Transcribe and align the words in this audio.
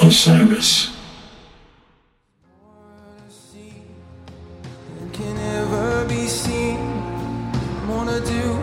Osiris. 0.00 0.92
can 5.12 5.34
never 5.36 6.04
be 6.08 6.26
seen. 6.26 6.78
Wanna 7.86 8.20
do 8.20 8.54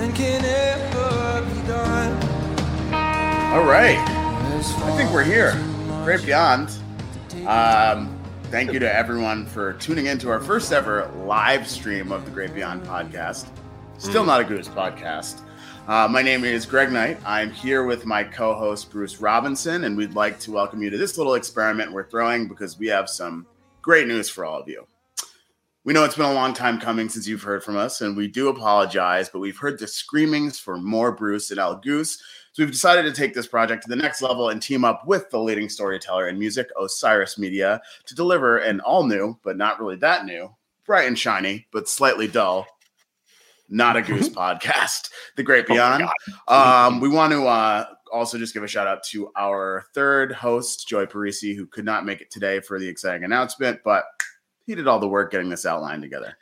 and 0.00 0.14
can 0.14 0.42
never 0.42 1.44
be 1.44 1.68
done. 1.68 2.12
All 3.52 3.64
right. 3.64 3.98
I 3.98 4.96
think 4.96 5.12
we're 5.12 5.24
here. 5.24 5.52
Great 6.04 6.24
Beyond. 6.24 6.70
Um, 7.46 8.18
thank 8.44 8.72
you 8.72 8.78
to 8.78 8.92
everyone 8.92 9.46
for 9.46 9.74
tuning 9.74 10.06
in 10.06 10.18
to 10.18 10.30
our 10.30 10.40
first 10.40 10.72
ever 10.72 11.10
live 11.24 11.68
stream 11.68 12.10
of 12.10 12.24
the 12.24 12.30
Great 12.30 12.54
Beyond 12.54 12.82
podcast. 12.84 13.46
Still 13.98 14.24
not 14.24 14.40
a 14.40 14.44
Goose 14.44 14.68
podcast. 14.68 15.42
Uh, 15.86 16.08
my 16.10 16.20
name 16.20 16.44
is 16.44 16.66
Greg 16.66 16.90
Knight. 16.90 17.16
I'm 17.24 17.52
here 17.52 17.84
with 17.84 18.06
my 18.06 18.24
co 18.24 18.54
host, 18.54 18.90
Bruce 18.90 19.20
Robinson, 19.20 19.84
and 19.84 19.96
we'd 19.96 20.14
like 20.14 20.40
to 20.40 20.50
welcome 20.50 20.82
you 20.82 20.90
to 20.90 20.98
this 20.98 21.16
little 21.16 21.34
experiment 21.34 21.92
we're 21.92 22.10
throwing 22.10 22.48
because 22.48 22.76
we 22.76 22.88
have 22.88 23.08
some 23.08 23.46
great 23.82 24.08
news 24.08 24.28
for 24.28 24.44
all 24.44 24.60
of 24.60 24.68
you. 24.68 24.84
We 25.84 25.92
know 25.92 26.02
it's 26.02 26.16
been 26.16 26.26
a 26.26 26.34
long 26.34 26.54
time 26.54 26.80
coming 26.80 27.08
since 27.08 27.28
you've 27.28 27.44
heard 27.44 27.62
from 27.62 27.76
us, 27.76 28.00
and 28.00 28.16
we 28.16 28.26
do 28.26 28.48
apologize, 28.48 29.28
but 29.28 29.38
we've 29.38 29.56
heard 29.56 29.78
the 29.78 29.86
screamings 29.86 30.58
for 30.58 30.76
more 30.76 31.12
Bruce 31.12 31.52
and 31.52 31.60
El 31.60 31.76
Goose. 31.76 32.20
So 32.50 32.64
we've 32.64 32.72
decided 32.72 33.04
to 33.04 33.12
take 33.12 33.32
this 33.32 33.46
project 33.46 33.84
to 33.84 33.88
the 33.88 33.94
next 33.94 34.22
level 34.22 34.48
and 34.48 34.60
team 34.60 34.84
up 34.84 35.06
with 35.06 35.30
the 35.30 35.38
leading 35.38 35.68
storyteller 35.68 36.26
in 36.26 36.36
music, 36.36 36.68
Osiris 36.76 37.38
Media, 37.38 37.80
to 38.06 38.14
deliver 38.16 38.58
an 38.58 38.80
all 38.80 39.04
new, 39.04 39.38
but 39.44 39.56
not 39.56 39.78
really 39.78 39.96
that 39.98 40.24
new, 40.24 40.52
bright 40.84 41.06
and 41.06 41.16
shiny, 41.16 41.68
but 41.70 41.88
slightly 41.88 42.26
dull, 42.26 42.66
not 43.68 43.96
a 43.96 44.02
Goose 44.02 44.28
podcast, 44.30 45.10
The 45.36 45.42
Great 45.42 45.66
Beyond. 45.66 46.08
um, 46.48 47.00
we 47.00 47.08
want 47.08 47.32
to 47.32 47.46
uh, 47.46 47.86
also 48.12 48.38
just 48.38 48.54
give 48.54 48.62
a 48.62 48.68
shout 48.68 48.86
out 48.86 49.02
to 49.04 49.30
our 49.36 49.84
third 49.94 50.32
host, 50.32 50.88
Joey 50.88 51.06
Parisi, 51.06 51.54
who 51.56 51.66
could 51.66 51.84
not 51.84 52.04
make 52.04 52.20
it 52.20 52.30
today 52.30 52.60
for 52.60 52.78
the 52.78 52.88
exciting 52.88 53.24
announcement, 53.24 53.80
but 53.84 54.04
he 54.66 54.74
did 54.74 54.86
all 54.86 54.98
the 54.98 55.08
work 55.08 55.32
getting 55.32 55.48
this 55.48 55.66
outline 55.66 56.00
together. 56.00 56.36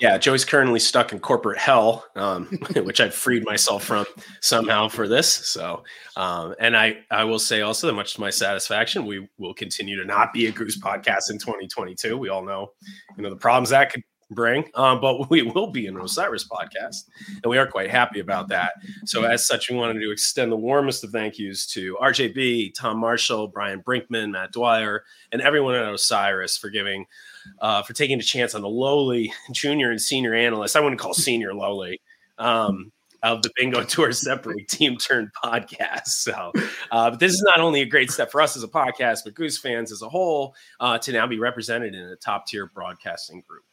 Yeah, 0.00 0.16
Joey's 0.16 0.44
currently 0.44 0.78
stuck 0.78 1.12
in 1.12 1.18
corporate 1.18 1.58
hell, 1.58 2.04
um, 2.14 2.46
which 2.76 3.00
I've 3.00 3.14
freed 3.14 3.44
myself 3.44 3.84
from 3.84 4.06
somehow 4.40 4.88
for 4.88 5.08
this. 5.08 5.28
So, 5.28 5.82
um, 6.16 6.54
and 6.60 6.76
I, 6.76 6.98
I 7.10 7.24
will 7.24 7.38
say 7.40 7.62
also 7.62 7.88
that 7.88 7.94
much 7.94 8.14
to 8.14 8.20
my 8.20 8.30
satisfaction, 8.30 9.06
we 9.06 9.28
will 9.38 9.54
continue 9.54 9.96
to 9.96 10.04
not 10.04 10.32
be 10.32 10.46
a 10.46 10.52
Goose 10.52 10.78
podcast 10.78 11.30
in 11.30 11.38
2022. 11.38 12.16
We 12.16 12.28
all 12.28 12.44
know, 12.44 12.72
you 13.16 13.24
know, 13.24 13.30
the 13.30 13.36
problems 13.36 13.70
that 13.70 13.90
could 13.90 14.04
bring, 14.30 14.64
um, 14.74 15.00
but 15.00 15.30
we 15.30 15.42
will 15.42 15.68
be 15.68 15.86
an 15.86 15.98
Osiris 15.98 16.46
podcast, 16.46 17.04
and 17.42 17.46
we 17.46 17.58
are 17.58 17.66
quite 17.66 17.90
happy 17.90 18.20
about 18.20 18.48
that. 18.48 18.74
So, 19.04 19.24
as 19.24 19.46
such, 19.46 19.70
we 19.70 19.76
wanted 19.76 20.00
to 20.00 20.10
extend 20.10 20.52
the 20.52 20.56
warmest 20.56 21.04
of 21.04 21.10
thank 21.10 21.38
yous 21.38 21.66
to 21.68 21.96
RJ 22.00 22.34
Bee, 22.34 22.70
Tom 22.70 22.98
Marshall, 22.98 23.48
Brian 23.48 23.82
Brinkman, 23.82 24.30
Matt 24.30 24.52
Dwyer, 24.52 25.04
and 25.32 25.42
everyone 25.42 25.74
at 25.74 25.92
Osiris 25.92 26.56
for 26.56 26.70
giving 26.70 27.06
uh, 27.60 27.82
for 27.82 27.92
taking 27.92 28.18
a 28.18 28.22
chance 28.22 28.54
on 28.54 28.62
the 28.62 28.68
lowly 28.68 29.32
junior 29.52 29.90
and 29.90 30.00
senior 30.00 30.34
analyst. 30.34 30.76
I 30.76 30.80
wouldn't 30.80 31.00
call 31.00 31.14
senior 31.14 31.54
lowly. 31.54 32.00
Um, 32.38 32.92
of 33.22 33.42
the 33.42 33.50
Bingo 33.56 33.82
Tour 33.82 34.12
Separate 34.12 34.68
Team 34.68 34.96
Turn 34.96 35.32
podcast. 35.44 36.06
So, 36.06 36.52
uh, 36.92 37.10
but 37.10 37.18
this 37.18 37.32
is 37.32 37.42
not 37.42 37.58
only 37.58 37.80
a 37.80 37.84
great 37.86 38.12
step 38.12 38.30
for 38.30 38.40
us 38.40 38.56
as 38.56 38.62
a 38.62 38.68
podcast, 38.68 39.24
but 39.24 39.34
Goose 39.34 39.58
fans 39.58 39.90
as 39.90 40.02
a 40.02 40.08
whole 40.08 40.54
uh, 40.78 40.98
to 40.98 41.12
now 41.12 41.26
be 41.26 41.38
represented 41.38 41.96
in 41.96 42.00
a 42.00 42.14
top 42.14 42.46
tier 42.46 42.66
broadcasting 42.66 43.42
group. 43.46 43.64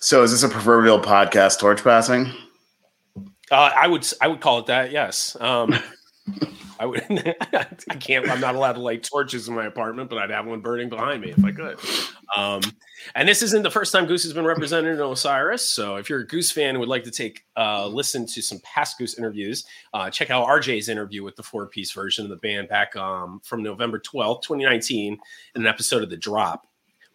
So, 0.00 0.22
is 0.22 0.30
this 0.30 0.42
a 0.42 0.48
proverbial 0.48 1.00
podcast 1.00 1.58
torch 1.58 1.82
passing? 1.82 2.32
Uh, 3.50 3.72
I 3.74 3.88
would 3.88 4.06
I 4.20 4.28
would 4.28 4.40
call 4.40 4.60
it 4.60 4.66
that. 4.66 4.92
Yes. 4.92 5.36
Um, 5.40 5.74
I 6.78 6.86
would. 6.86 7.02
I 7.52 7.94
can't. 7.96 8.28
I'm 8.28 8.40
not 8.40 8.54
allowed 8.54 8.74
to 8.74 8.80
light 8.80 9.02
torches 9.02 9.48
in 9.48 9.54
my 9.54 9.66
apartment, 9.66 10.08
but 10.08 10.18
I'd 10.18 10.30
have 10.30 10.46
one 10.46 10.60
burning 10.60 10.88
behind 10.88 11.22
me 11.22 11.30
if 11.30 11.44
I 11.44 11.50
could. 11.50 11.78
Um, 12.36 12.60
and 13.14 13.28
this 13.28 13.42
isn't 13.42 13.62
the 13.62 13.70
first 13.70 13.92
time 13.92 14.06
Goose 14.06 14.22
has 14.22 14.32
been 14.32 14.44
represented 14.44 14.94
in 14.94 15.00
Osiris. 15.00 15.68
So 15.68 15.96
if 15.96 16.08
you're 16.08 16.20
a 16.20 16.26
Goose 16.26 16.52
fan 16.52 16.70
and 16.70 16.78
would 16.78 16.88
like 16.88 17.04
to 17.04 17.10
take 17.10 17.44
uh, 17.56 17.88
listen 17.88 18.26
to 18.26 18.42
some 18.42 18.60
past 18.60 18.98
Goose 18.98 19.18
interviews, 19.18 19.64
uh, 19.94 20.10
check 20.10 20.30
out 20.30 20.46
RJ's 20.46 20.88
interview 20.88 21.24
with 21.24 21.34
the 21.34 21.42
four 21.42 21.66
piece 21.66 21.90
version 21.90 22.24
of 22.24 22.30
the 22.30 22.36
band 22.36 22.68
back 22.68 22.94
um, 22.94 23.40
from 23.42 23.62
November 23.62 23.98
12th, 23.98 24.42
2019, 24.42 25.18
in 25.54 25.60
an 25.60 25.66
episode 25.66 26.02
of 26.02 26.10
The 26.10 26.16
Drop. 26.16 26.66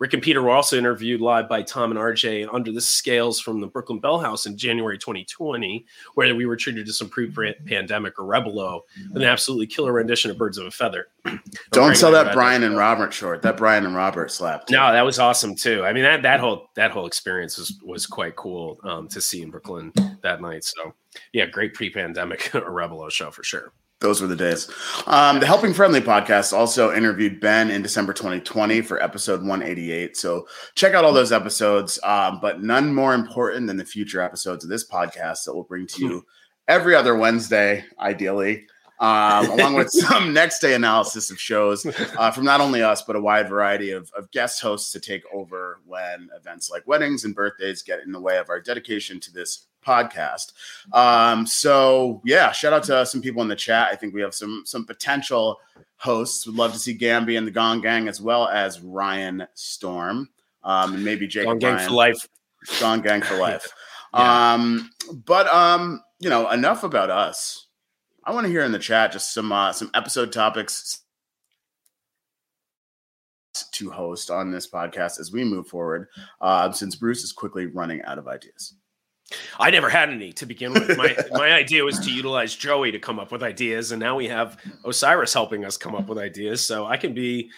Rick 0.03 0.15
and 0.15 0.21
Peter 0.21 0.41
were 0.41 0.49
also 0.49 0.77
interviewed 0.77 1.21
live 1.21 1.47
by 1.47 1.61
Tom 1.61 1.89
and 1.89 1.97
RJ 1.97 2.53
under 2.53 2.73
the 2.73 2.81
scales 2.81 3.39
from 3.39 3.61
the 3.61 3.67
Brooklyn 3.67 3.99
Bell 3.99 4.19
House 4.19 4.45
in 4.45 4.57
January 4.57 4.97
2020, 4.97 5.85
where 6.15 6.35
we 6.35 6.45
were 6.45 6.57
treated 6.57 6.85
to 6.87 6.91
some 6.91 7.07
pre-pandemic 7.07 8.17
Orebolo 8.17 8.81
with 9.13 9.21
an 9.21 9.23
absolutely 9.23 9.65
killer 9.65 9.93
rendition 9.93 10.29
of 10.29 10.37
Birds 10.37 10.57
of 10.57 10.65
a 10.65 10.71
Feather. 10.71 11.07
Don't 11.71 11.95
sell 11.95 12.11
that 12.11 12.33
Brian 12.33 12.63
and 12.63 12.75
Robert 12.75 13.13
short. 13.13 13.43
That 13.43 13.55
Brian 13.55 13.85
and 13.85 13.95
Robert 13.95 14.29
slapped. 14.29 14.69
No, 14.69 14.91
that 14.91 15.05
was 15.05 15.19
awesome 15.19 15.55
too. 15.55 15.85
I 15.85 15.93
mean 15.93 16.03
that 16.03 16.21
that 16.23 16.41
whole 16.41 16.67
that 16.75 16.91
whole 16.91 17.05
experience 17.05 17.57
was 17.57 17.79
was 17.81 18.05
quite 18.05 18.35
cool 18.35 18.81
um, 18.83 19.07
to 19.07 19.21
see 19.21 19.41
in 19.41 19.51
Brooklyn 19.51 19.93
that 20.21 20.41
night. 20.41 20.65
So 20.65 20.95
yeah, 21.31 21.45
great 21.45 21.75
pre-pandemic 21.75 22.39
Orebolo 22.51 23.09
show 23.09 23.31
for 23.31 23.43
sure. 23.45 23.71
Those 24.03 24.21
were 24.21 24.27
the 24.27 24.35
days. 24.35 24.69
Um, 25.07 25.39
the 25.39 25.45
Helping 25.45 25.73
Friendly 25.73 26.01
podcast 26.01 26.51
also 26.51 26.93
interviewed 26.93 27.39
Ben 27.39 27.71
in 27.71 27.81
December 27.81 28.11
2020 28.11 28.81
for 28.81 29.01
episode 29.01 29.39
188. 29.39 30.17
So 30.17 30.45
check 30.75 30.93
out 30.93 31.05
all 31.05 31.13
those 31.13 31.31
episodes, 31.31 31.97
um, 32.03 32.39
but 32.41 32.61
none 32.61 32.93
more 32.93 33.13
important 33.13 33.65
than 33.65 33.77
the 33.77 33.85
future 33.85 34.19
episodes 34.19 34.65
of 34.65 34.69
this 34.69 34.85
podcast 34.85 35.45
that 35.45 35.53
we'll 35.53 35.63
bring 35.63 35.87
to 35.87 36.05
you 36.05 36.25
every 36.67 36.95
other 36.95 37.15
Wednesday, 37.15 37.85
ideally. 37.97 38.67
Um, 38.99 39.49
along 39.51 39.75
with 39.75 39.89
some 39.89 40.33
next 40.33 40.59
day 40.59 40.73
analysis 40.73 41.31
of 41.31 41.39
shows 41.39 41.85
uh, 41.85 42.29
from 42.31 42.43
not 42.43 42.59
only 42.59 42.83
us, 42.83 43.03
but 43.03 43.15
a 43.15 43.21
wide 43.21 43.47
variety 43.47 43.91
of, 43.91 44.11
of 44.17 44.29
guest 44.31 44.61
hosts 44.61 44.91
to 44.91 44.99
take 44.99 45.23
over 45.33 45.79
when 45.85 46.27
events 46.35 46.69
like 46.69 46.85
weddings 46.85 47.23
and 47.23 47.33
birthdays 47.33 47.81
get 47.81 48.01
in 48.01 48.11
the 48.11 48.19
way 48.19 48.37
of 48.37 48.49
our 48.49 48.59
dedication 48.59 49.21
to 49.21 49.31
this 49.31 49.67
podcast. 49.83 50.53
Um, 50.93 51.45
so 51.45 52.21
yeah, 52.25 52.51
shout 52.51 52.73
out 52.73 52.83
to 52.83 53.05
some 53.05 53.21
people 53.21 53.41
in 53.41 53.47
the 53.47 53.55
chat. 53.55 53.89
I 53.91 53.95
think 53.95 54.13
we 54.13 54.21
have 54.21 54.33
some 54.33 54.63
some 54.65 54.85
potential 54.85 55.59
hosts. 55.97 56.45
Would 56.45 56.55
love 56.55 56.73
to 56.73 56.79
see 56.79 56.97
Gamby 56.97 57.37
and 57.37 57.47
the 57.47 57.51
Gong 57.51 57.81
Gang 57.81 58.07
as 58.07 58.21
well 58.21 58.47
as 58.47 58.81
Ryan 58.81 59.47
Storm. 59.53 60.29
Um, 60.63 60.93
and 60.95 61.03
maybe 61.03 61.27
Jake. 61.27 61.45
Gong 61.45 61.59
Gang 61.59 61.75
Ryan. 61.75 61.87
for 61.87 61.95
life. 61.95 62.27
Gong 62.79 63.01
Gang 63.01 63.21
for 63.21 63.35
life. 63.39 63.71
Yeah. 64.13 64.53
Um, 64.53 64.91
but 65.25 65.47
um, 65.47 66.03
you 66.19 66.29
know, 66.29 66.49
enough 66.49 66.83
about 66.83 67.09
us. 67.09 67.67
I 68.25 68.31
want 68.31 68.45
to 68.45 68.51
hear 68.51 68.63
in 68.63 68.71
the 68.71 68.79
chat 68.79 69.11
just 69.11 69.33
some 69.33 69.51
uh, 69.51 69.73
some 69.73 69.91
episode 69.93 70.31
topics 70.31 71.01
to 73.71 73.91
host 73.91 74.31
on 74.31 74.51
this 74.51 74.69
podcast 74.69 75.19
as 75.19 75.31
we 75.31 75.43
move 75.43 75.67
forward, 75.67 76.07
uh, 76.41 76.71
since 76.71 76.95
Bruce 76.95 77.23
is 77.23 77.31
quickly 77.31 77.67
running 77.67 78.01
out 78.03 78.17
of 78.17 78.27
ideas. 78.27 78.75
I 79.59 79.69
never 79.71 79.89
had 79.89 80.09
any 80.09 80.31
to 80.33 80.45
begin 80.45 80.73
with. 80.73 80.97
My 80.97 81.15
my 81.31 81.51
idea 81.51 81.83
was 81.83 81.99
to 81.99 82.11
utilize 82.11 82.55
Joey 82.55 82.91
to 82.91 82.99
come 82.99 83.19
up 83.19 83.31
with 83.31 83.43
ideas, 83.43 83.91
and 83.91 83.99
now 83.99 84.15
we 84.15 84.27
have 84.27 84.57
Osiris 84.85 85.33
helping 85.33 85.65
us 85.65 85.77
come 85.77 85.95
up 85.95 86.07
with 86.07 86.17
ideas. 86.17 86.61
So 86.61 86.85
I 86.85 86.97
can 86.97 87.13
be 87.13 87.51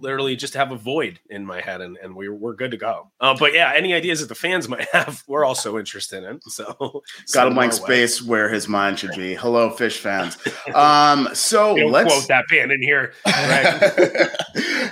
literally 0.00 0.36
just 0.36 0.54
have 0.54 0.72
a 0.72 0.76
void 0.76 1.20
in 1.28 1.44
my 1.44 1.60
head, 1.60 1.80
and, 1.80 1.96
and 2.02 2.14
we're 2.14 2.34
we're 2.34 2.54
good 2.54 2.70
to 2.70 2.76
go. 2.76 3.10
Uh, 3.20 3.36
but 3.38 3.52
yeah, 3.52 3.72
any 3.74 3.94
ideas 3.94 4.20
that 4.20 4.28
the 4.28 4.34
fans 4.34 4.68
might 4.68 4.88
have, 4.92 5.22
we're 5.26 5.44
also 5.44 5.78
interested 5.78 6.24
in. 6.24 6.40
So 6.42 7.02
Got 7.32 7.48
a 7.48 7.50
blank 7.50 7.72
space 7.72 8.22
where 8.22 8.48
his 8.48 8.68
mind 8.68 8.98
should 8.98 9.12
be. 9.16 9.34
Hello, 9.34 9.70
Phish 9.70 9.98
fans. 9.98 10.36
Um, 10.74 11.30
so 11.32 11.74
let's 11.74 12.12
quote 12.12 12.28
that 12.28 12.44
band 12.50 12.70
in 12.72 12.82
here. 12.82 13.12
Right? 13.26 14.30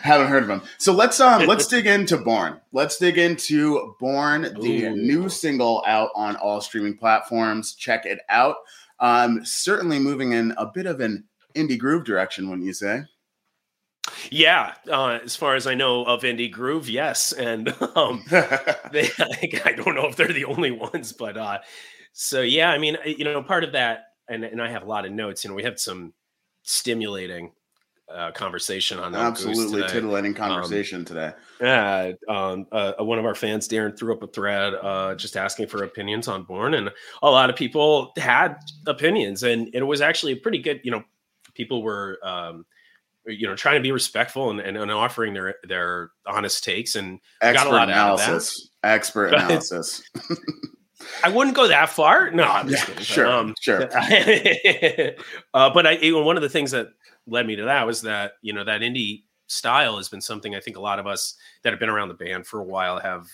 Haven't 0.00 0.28
heard 0.28 0.42
of 0.42 0.48
him. 0.48 0.62
So 0.78 0.92
let's 0.92 1.20
um 1.20 1.46
let's 1.46 1.66
dig 1.66 1.86
into 1.86 2.16
Borne. 2.16 2.60
Let's 2.72 2.96
dig 2.96 3.18
into 3.18 3.94
Borne, 4.00 4.42
the 4.60 4.86
Ooh. 4.86 4.96
new 4.96 5.28
single 5.28 5.84
out 5.86 6.10
on 6.14 6.36
all 6.36 6.60
streaming 6.60 6.96
platforms. 6.96 7.74
Check 7.74 8.06
it 8.06 8.20
out. 8.28 8.56
Um, 8.98 9.44
certainly 9.44 9.98
moving 9.98 10.32
in 10.32 10.54
a 10.56 10.66
bit 10.66 10.86
of 10.86 11.00
an 11.00 11.24
indie 11.54 11.78
groove 11.78 12.04
direction, 12.04 12.48
wouldn't 12.48 12.66
you 12.66 12.72
say? 12.72 13.02
Yeah, 14.30 14.74
uh, 14.90 15.18
as 15.24 15.36
far 15.36 15.54
as 15.54 15.66
I 15.66 15.74
know 15.74 16.04
of 16.04 16.22
Indie 16.22 16.50
Groove, 16.50 16.88
yes, 16.88 17.32
and 17.32 17.68
um, 17.96 18.24
they, 18.30 19.10
I 19.64 19.72
don't 19.72 19.94
know 19.94 20.06
if 20.06 20.16
they're 20.16 20.32
the 20.32 20.44
only 20.44 20.70
ones, 20.70 21.12
but 21.12 21.36
uh, 21.36 21.58
so 22.12 22.40
yeah, 22.40 22.70
I 22.70 22.78
mean, 22.78 22.96
you 23.04 23.24
know, 23.24 23.42
part 23.42 23.64
of 23.64 23.72
that, 23.72 24.04
and, 24.28 24.44
and 24.44 24.62
I 24.62 24.70
have 24.70 24.82
a 24.82 24.86
lot 24.86 25.06
of 25.06 25.12
notes. 25.12 25.44
You 25.44 25.50
know, 25.50 25.56
we 25.56 25.62
had 25.62 25.78
some 25.78 26.12
stimulating 26.62 27.52
uh, 28.12 28.30
conversation 28.32 28.98
on 28.98 29.14
Absolutely 29.14 29.82
titillating 29.82 30.32
conversation 30.32 31.04
today. 31.04 31.32
Yeah, 31.60 32.12
um, 32.28 32.66
uh, 32.70 32.92
one 33.00 33.18
of 33.18 33.24
our 33.24 33.34
fans, 33.34 33.68
Darren, 33.68 33.98
threw 33.98 34.14
up 34.14 34.22
a 34.22 34.28
thread 34.28 34.74
uh, 34.74 35.14
just 35.16 35.36
asking 35.36 35.66
for 35.66 35.82
opinions 35.82 36.28
on 36.28 36.44
Borne, 36.44 36.74
and 36.74 36.90
a 37.22 37.30
lot 37.30 37.50
of 37.50 37.56
people 37.56 38.12
had 38.16 38.56
opinions, 38.86 39.42
and 39.42 39.68
it 39.74 39.82
was 39.82 40.00
actually 40.00 40.32
a 40.32 40.36
pretty 40.36 40.58
good. 40.58 40.80
You 40.84 40.92
know, 40.92 41.04
people 41.54 41.82
were, 41.82 42.18
um, 42.22 42.64
you 43.26 43.46
know, 43.46 43.54
trying 43.56 43.76
to 43.76 43.82
be 43.82 43.92
respectful 43.92 44.50
and, 44.50 44.60
and, 44.60 44.76
and 44.76 44.90
offering 44.90 45.34
their 45.34 45.56
their 45.64 46.10
honest 46.26 46.62
takes, 46.64 46.96
and 46.96 47.18
got 47.40 47.54
a 47.54 47.58
Expert 47.60 47.70
lot 47.72 47.90
out 47.90 48.10
of 48.12 48.18
that. 48.18 48.24
analysis. 48.28 48.70
Expert 48.84 49.30
But- 49.32 49.40
analysis. 49.44 50.02
I 51.22 51.28
wouldn't 51.28 51.54
go 51.56 51.68
that 51.68 51.90
far. 51.90 52.30
No, 52.30 52.44
I'm 52.44 52.68
just 52.68 52.82
Yeah, 52.82 52.94
kidding. 52.94 53.04
sure, 53.04 53.26
Um, 53.26 53.54
sure. 53.60 53.88
uh, 55.54 55.70
but 55.70 55.86
I, 55.86 55.98
one 56.12 56.36
of 56.36 56.42
the 56.42 56.48
things 56.48 56.70
that 56.70 56.88
led 57.26 57.46
me 57.46 57.56
to 57.56 57.64
that 57.64 57.86
was 57.86 58.02
that 58.02 58.32
you 58.42 58.52
know 58.52 58.64
that 58.64 58.80
indie 58.80 59.24
style 59.48 59.96
has 59.96 60.08
been 60.08 60.20
something 60.20 60.54
I 60.56 60.60
think 60.60 60.76
a 60.76 60.80
lot 60.80 60.98
of 60.98 61.06
us 61.06 61.36
that 61.62 61.72
have 61.72 61.78
been 61.80 61.88
around 61.88 62.08
the 62.08 62.14
band 62.14 62.46
for 62.46 62.60
a 62.60 62.64
while 62.64 62.98
have 62.98 63.26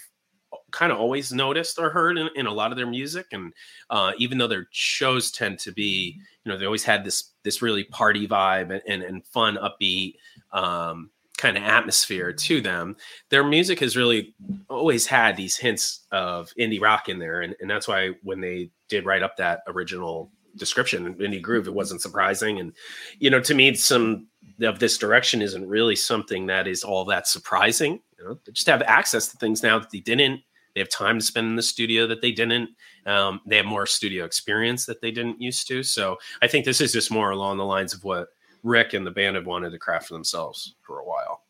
kind 0.70 0.92
of 0.92 0.98
always 0.98 1.32
noticed 1.32 1.78
or 1.78 1.90
heard 1.90 2.18
in, 2.18 2.28
in, 2.34 2.46
a 2.46 2.52
lot 2.52 2.72
of 2.72 2.76
their 2.76 2.86
music 2.86 3.26
and 3.32 3.52
uh, 3.90 4.12
even 4.18 4.38
though 4.38 4.48
their 4.48 4.66
shows 4.70 5.30
tend 5.30 5.58
to 5.58 5.72
be 5.72 6.18
you 6.44 6.52
know 6.52 6.58
they 6.58 6.66
always 6.66 6.84
had 6.84 7.04
this 7.04 7.32
this 7.42 7.62
really 7.62 7.84
party 7.84 8.26
vibe 8.26 8.70
and, 8.70 8.82
and, 8.86 9.02
and 9.02 9.26
fun 9.26 9.56
upbeat 9.56 10.14
um, 10.52 11.10
kind 11.36 11.56
of 11.56 11.62
atmosphere 11.62 12.32
to 12.32 12.60
them 12.60 12.96
their 13.28 13.44
music 13.44 13.80
has 13.80 13.96
really 13.96 14.34
always 14.68 15.06
had 15.06 15.36
these 15.36 15.56
hints 15.56 16.06
of 16.10 16.50
indie 16.58 16.80
rock 16.80 17.08
in 17.08 17.18
there 17.18 17.42
and, 17.42 17.54
and 17.60 17.68
that's 17.68 17.88
why 17.88 18.10
when 18.22 18.40
they 18.40 18.70
did 18.88 19.04
write 19.04 19.22
up 19.22 19.36
that 19.36 19.60
original 19.66 20.30
description 20.56 21.14
indie 21.14 21.40
groove 21.40 21.66
it 21.66 21.74
wasn't 21.74 22.00
surprising 22.00 22.60
and 22.60 22.72
you 23.18 23.30
know 23.30 23.40
to 23.40 23.54
me 23.54 23.74
some 23.74 24.26
of 24.60 24.78
this 24.78 24.98
direction 24.98 25.42
isn't 25.42 25.66
really 25.66 25.96
something 25.96 26.46
that 26.46 26.66
is 26.66 26.84
all 26.84 27.04
that 27.06 27.26
surprising. 27.26 28.00
You 28.22 28.28
know, 28.28 28.38
they 28.44 28.52
just 28.52 28.68
have 28.68 28.82
access 28.82 29.28
to 29.28 29.36
things 29.36 29.62
now 29.62 29.78
that 29.78 29.90
they 29.90 30.00
didn't. 30.00 30.40
They 30.74 30.80
have 30.80 30.88
time 30.88 31.18
to 31.18 31.24
spend 31.24 31.48
in 31.48 31.56
the 31.56 31.62
studio 31.62 32.06
that 32.06 32.22
they 32.22 32.32
didn't. 32.32 32.70
Um, 33.04 33.40
they 33.46 33.56
have 33.56 33.66
more 33.66 33.84
studio 33.84 34.24
experience 34.24 34.86
that 34.86 35.00
they 35.02 35.10
didn't 35.10 35.40
used 35.40 35.68
to. 35.68 35.82
So 35.82 36.16
I 36.40 36.46
think 36.46 36.64
this 36.64 36.80
is 36.80 36.92
just 36.92 37.10
more 37.10 37.30
along 37.30 37.58
the 37.58 37.64
lines 37.64 37.92
of 37.92 38.04
what 38.04 38.28
Rick 38.62 38.94
and 38.94 39.06
the 39.06 39.10
band 39.10 39.36
have 39.36 39.46
wanted 39.46 39.70
to 39.70 39.78
craft 39.78 40.08
for 40.08 40.14
themselves 40.14 40.76
for 40.82 41.00
a 41.00 41.04
while. 41.04 41.41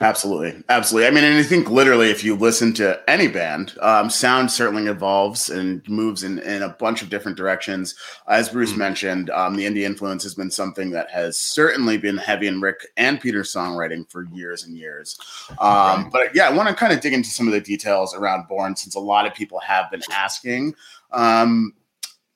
Absolutely, 0.00 0.62
absolutely. 0.68 1.08
I 1.08 1.10
mean, 1.10 1.24
and 1.24 1.38
I 1.38 1.42
think 1.42 1.70
literally, 1.70 2.10
if 2.10 2.22
you 2.22 2.36
listen 2.36 2.72
to 2.74 3.00
any 3.08 3.26
band, 3.26 3.74
um, 3.80 4.08
sound 4.10 4.50
certainly 4.50 4.86
evolves 4.86 5.50
and 5.50 5.86
moves 5.88 6.22
in, 6.22 6.38
in 6.38 6.62
a 6.62 6.68
bunch 6.68 7.02
of 7.02 7.10
different 7.10 7.36
directions. 7.36 7.96
As 8.28 8.48
Bruce 8.48 8.70
mm-hmm. 8.70 8.78
mentioned, 8.78 9.30
um, 9.30 9.56
the 9.56 9.64
indie 9.64 9.82
influence 9.82 10.22
has 10.22 10.36
been 10.36 10.52
something 10.52 10.90
that 10.90 11.10
has 11.10 11.36
certainly 11.36 11.98
been 11.98 12.16
heavy 12.16 12.46
in 12.46 12.60
Rick 12.60 12.86
and 12.96 13.20
Peter's 13.20 13.52
songwriting 13.52 14.08
for 14.08 14.24
years 14.32 14.62
and 14.62 14.76
years. 14.76 15.18
Um, 15.50 15.58
right. 15.58 16.08
But 16.12 16.34
yeah, 16.34 16.48
I 16.48 16.52
want 16.52 16.68
to 16.68 16.74
kind 16.76 16.92
of 16.92 17.00
dig 17.00 17.12
into 17.12 17.30
some 17.30 17.48
of 17.48 17.52
the 17.52 17.60
details 17.60 18.14
around 18.14 18.46
Borne, 18.46 18.76
since 18.76 18.94
a 18.94 19.00
lot 19.00 19.26
of 19.26 19.34
people 19.34 19.58
have 19.60 19.90
been 19.90 20.02
asking. 20.12 20.74
Um, 21.10 21.74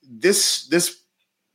this 0.03 0.67
this 0.67 1.03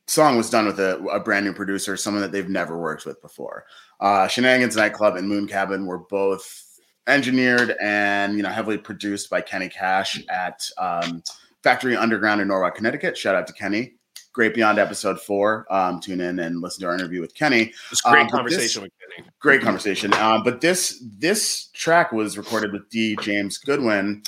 song 0.08 0.38
was 0.38 0.50
done 0.50 0.66
with 0.66 0.80
a, 0.80 0.98
a 1.12 1.20
brand 1.20 1.46
new 1.46 1.54
producer, 1.54 1.98
someone 1.98 2.22
that 2.22 2.32
they've 2.32 2.50
never 2.50 2.78
worked 2.78 3.06
with 3.06 3.22
before. 3.22 3.66
Uh, 4.00 4.28
Shenanigans 4.28 4.76
Nightclub 4.76 5.16
and 5.16 5.28
Moon 5.28 5.48
Cabin 5.48 5.86
were 5.86 6.00
both 6.00 6.64
engineered 7.08 7.76
and 7.82 8.36
you 8.36 8.44
know 8.44 8.50
heavily 8.50 8.78
produced 8.78 9.30
by 9.30 9.42
Kenny 9.42 9.70
Cash 9.70 10.24
at 10.30 10.70
um, 10.78 11.24
Factory 11.64 11.96
Underground 11.96 12.42
in 12.42 12.48
Norwalk, 12.48 12.76
Connecticut. 12.76 13.18
Shout 13.18 13.36
out 13.36 13.48
to 13.48 13.54
Kenny. 13.54 13.94
Great 14.34 14.54
Beyond 14.54 14.78
episode 14.78 15.20
four. 15.20 15.66
Um, 15.72 16.00
tune 16.00 16.22
in 16.22 16.38
and 16.38 16.62
listen 16.62 16.82
to 16.82 16.88
our 16.88 16.94
interview 16.94 17.22
with 17.22 17.34
Kenny. 17.34 17.74
It's 17.92 18.02
great 18.02 18.22
um, 18.22 18.30
conversation 18.30 18.84
this, 18.84 18.92
with 18.92 18.92
Kenny. 19.18 19.30
Great 19.40 19.62
conversation. 19.62 20.14
Um, 20.14 20.44
but 20.44 20.62
this 20.62 21.04
this 21.18 21.70
track 21.74 22.12
was 22.12 22.38
recorded 22.38 22.72
with 22.72 22.88
D. 22.90 23.18
James 23.22 23.58
Goodwin 23.58 24.22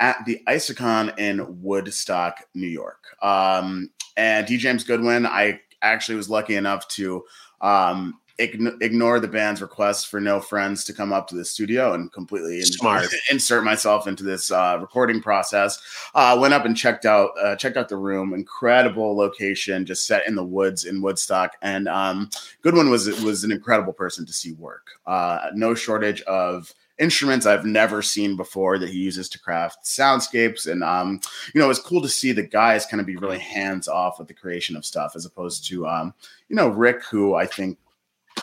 at 0.00 0.18
the 0.26 0.42
Isokon 0.48 1.18
in 1.18 1.62
Woodstock, 1.62 2.44
New 2.54 2.66
York. 2.66 3.04
Um, 3.22 3.90
and 4.18 4.46
D. 4.46 4.58
James 4.58 4.84
Goodwin, 4.84 5.24
I 5.24 5.60
actually 5.80 6.16
was 6.16 6.28
lucky 6.28 6.56
enough 6.56 6.86
to 6.88 7.24
um, 7.62 8.20
ignore 8.38 9.20
the 9.20 9.28
band's 9.28 9.62
request 9.62 10.08
for 10.08 10.20
no 10.20 10.40
friends 10.40 10.82
to 10.84 10.92
come 10.92 11.12
up 11.12 11.28
to 11.28 11.36
the 11.36 11.44
studio 11.44 11.94
and 11.94 12.12
completely 12.12 12.60
Smart. 12.62 13.06
insert 13.30 13.62
myself 13.62 14.08
into 14.08 14.24
this 14.24 14.50
uh, 14.50 14.78
recording 14.80 15.20
process. 15.20 15.80
Uh, 16.14 16.36
went 16.40 16.52
up 16.52 16.64
and 16.64 16.76
checked 16.76 17.06
out 17.06 17.30
uh, 17.40 17.54
checked 17.56 17.76
out 17.76 17.88
the 17.88 17.96
room. 17.96 18.34
Incredible 18.34 19.16
location, 19.16 19.86
just 19.86 20.06
set 20.06 20.26
in 20.26 20.34
the 20.34 20.44
woods 20.44 20.84
in 20.84 21.00
Woodstock. 21.00 21.52
And 21.62 21.88
um, 21.88 22.28
Goodwin 22.62 22.90
was 22.90 23.06
was 23.22 23.44
an 23.44 23.52
incredible 23.52 23.92
person 23.92 24.26
to 24.26 24.32
see 24.32 24.52
work. 24.52 24.88
Uh, 25.06 25.50
no 25.54 25.74
shortage 25.74 26.22
of 26.22 26.74
instruments 26.98 27.44
I've 27.44 27.64
never 27.64 28.02
seen 28.02 28.36
before 28.36 28.78
that 28.78 28.88
he 28.88 28.98
uses 28.98 29.28
to 29.30 29.40
craft 29.40 29.84
soundscapes. 29.84 30.70
And 30.70 30.82
um, 30.82 31.20
you 31.54 31.60
know, 31.60 31.70
it's 31.70 31.80
cool 31.80 32.02
to 32.02 32.08
see 32.08 32.32
the 32.32 32.42
guys 32.42 32.86
kind 32.86 33.00
of 33.00 33.06
be 33.06 33.16
really 33.16 33.38
hands 33.38 33.86
off 33.86 34.18
with 34.18 34.28
the 34.28 34.34
creation 34.34 34.76
of 34.76 34.84
stuff 34.84 35.14
as 35.14 35.24
opposed 35.24 35.66
to 35.68 35.86
um, 35.86 36.14
you 36.48 36.56
know, 36.56 36.68
Rick, 36.68 37.04
who 37.04 37.34
I 37.34 37.46
think 37.46 37.78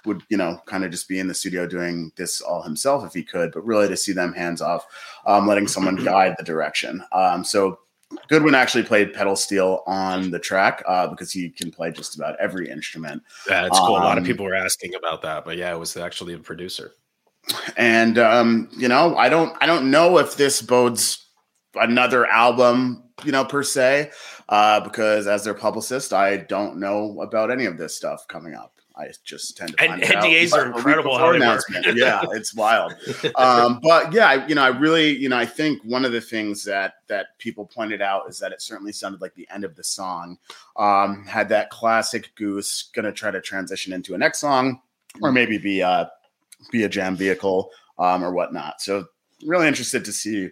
would 0.06 0.24
you 0.30 0.38
know 0.38 0.60
kind 0.66 0.84
of 0.84 0.92
just 0.92 1.08
be 1.08 1.20
in 1.20 1.28
the 1.28 1.34
studio 1.34 1.68
doing 1.68 2.12
this 2.16 2.42
all 2.42 2.62
himself 2.62 3.06
if 3.06 3.14
he 3.14 3.24
could 3.24 3.52
but 3.52 3.66
really 3.66 3.88
to 3.88 3.98
see 3.98 4.14
them 4.14 4.34
hands 4.34 4.62
off 4.62 4.86
um, 5.26 5.48
letting 5.48 5.68
someone 5.68 5.96
guide 6.04 6.36
the 6.38 6.44
direction. 6.44 7.04
Um, 7.12 7.44
so 7.44 7.80
goodwin 8.28 8.56
actually 8.56 8.84
played 8.84 9.14
pedal 9.14 9.36
steel 9.36 9.84
on 9.88 10.32
the 10.32 10.40
track 10.40 10.84
uh, 10.88 11.08
because 11.08 11.32
he 11.32 11.50
can 11.50 11.72
play 11.72 11.92
just 11.92 12.16
about 12.16 12.36
every 12.40 12.70
instrument. 12.70 13.22
Yeah 13.48 13.66
it's 13.66 13.80
cool. 13.80 13.96
Um, 13.96 14.02
a 14.02 14.06
lot 14.06 14.18
of 14.18 14.24
um, 14.24 14.28
people 14.28 14.46
were 14.46 14.56
asking 14.56 14.96
about 14.96 15.22
that 15.22 15.46
but 15.46 15.58
yeah 15.58 15.74
it 15.74 15.80
was 15.80 15.96
actually 15.98 16.34
a 16.34 16.40
producer. 16.40 16.92
And 17.76 18.18
um, 18.18 18.70
you 18.78 18.88
know 18.88 19.16
i 19.18 19.28
don't 19.28 19.56
i 19.62 19.66
don't 19.66 19.90
know 19.90 20.20
if 20.20 20.38
this 20.38 20.62
bodes 20.62 21.28
another 21.76 22.26
album 22.28 23.04
you 23.24 23.32
know 23.32 23.46
per 23.46 23.64
se 23.64 24.12
uh, 24.50 24.80
because 24.82 25.28
as 25.28 25.44
their 25.44 25.54
publicist 25.54 26.14
i 26.14 26.38
don't 26.38 26.78
know 26.78 27.22
about 27.22 27.50
any 27.52 27.66
of 27.66 27.78
this 27.78 27.96
stuff 27.96 28.28
coming 28.28 28.54
up 28.54 28.81
I 28.96 29.08
just 29.24 29.58
tend 29.58 29.78
to 29.78 29.84
and 29.84 30.02
NDAs 30.02 30.54
are 30.54 30.66
incredible. 30.66 31.18
Announcement. 31.18 31.86
yeah, 31.96 32.24
it's 32.32 32.54
wild. 32.54 32.94
Um, 33.36 33.80
but 33.82 34.12
yeah, 34.12 34.28
I, 34.28 34.48
you 34.48 34.56
know, 34.56 34.64
I 34.64 34.68
really, 34.68 35.16
you 35.18 35.30
know, 35.30 35.38
I 35.38 35.46
think 35.46 35.82
one 35.84 36.04
of 36.04 36.12
the 36.12 36.22
things 36.22 36.64
that 36.66 36.96
that 37.08 37.38
people 37.38 37.66
pointed 37.66 38.02
out 38.02 38.30
is 38.30 38.40
that 38.40 38.52
it 38.52 38.62
certainly 38.62 38.92
sounded 38.92 39.22
like 39.22 39.34
the 39.36 39.48
end 39.54 39.64
of 39.64 39.76
the 39.76 39.84
song 39.84 40.38
um, 40.76 41.26
had 41.26 41.50
that 41.50 41.70
classic 41.70 42.32
Goose 42.36 42.90
going 42.94 43.06
to 43.06 43.12
try 43.12 43.32
to 43.32 43.42
transition 43.42 43.94
into 43.94 44.14
a 44.14 44.18
next 44.18 44.40
song, 44.40 44.82
or 45.22 45.32
maybe 45.32 45.58
be 45.58 45.80
a 45.80 46.12
be 46.72 46.84
a 46.84 46.90
jam 46.90 47.16
vehicle 47.16 47.72
um, 47.98 48.24
or 48.24 48.32
whatnot. 48.32 48.82
So 48.82 49.06
really 49.46 49.68
interested 49.68 50.04
to 50.06 50.12
see 50.12 50.50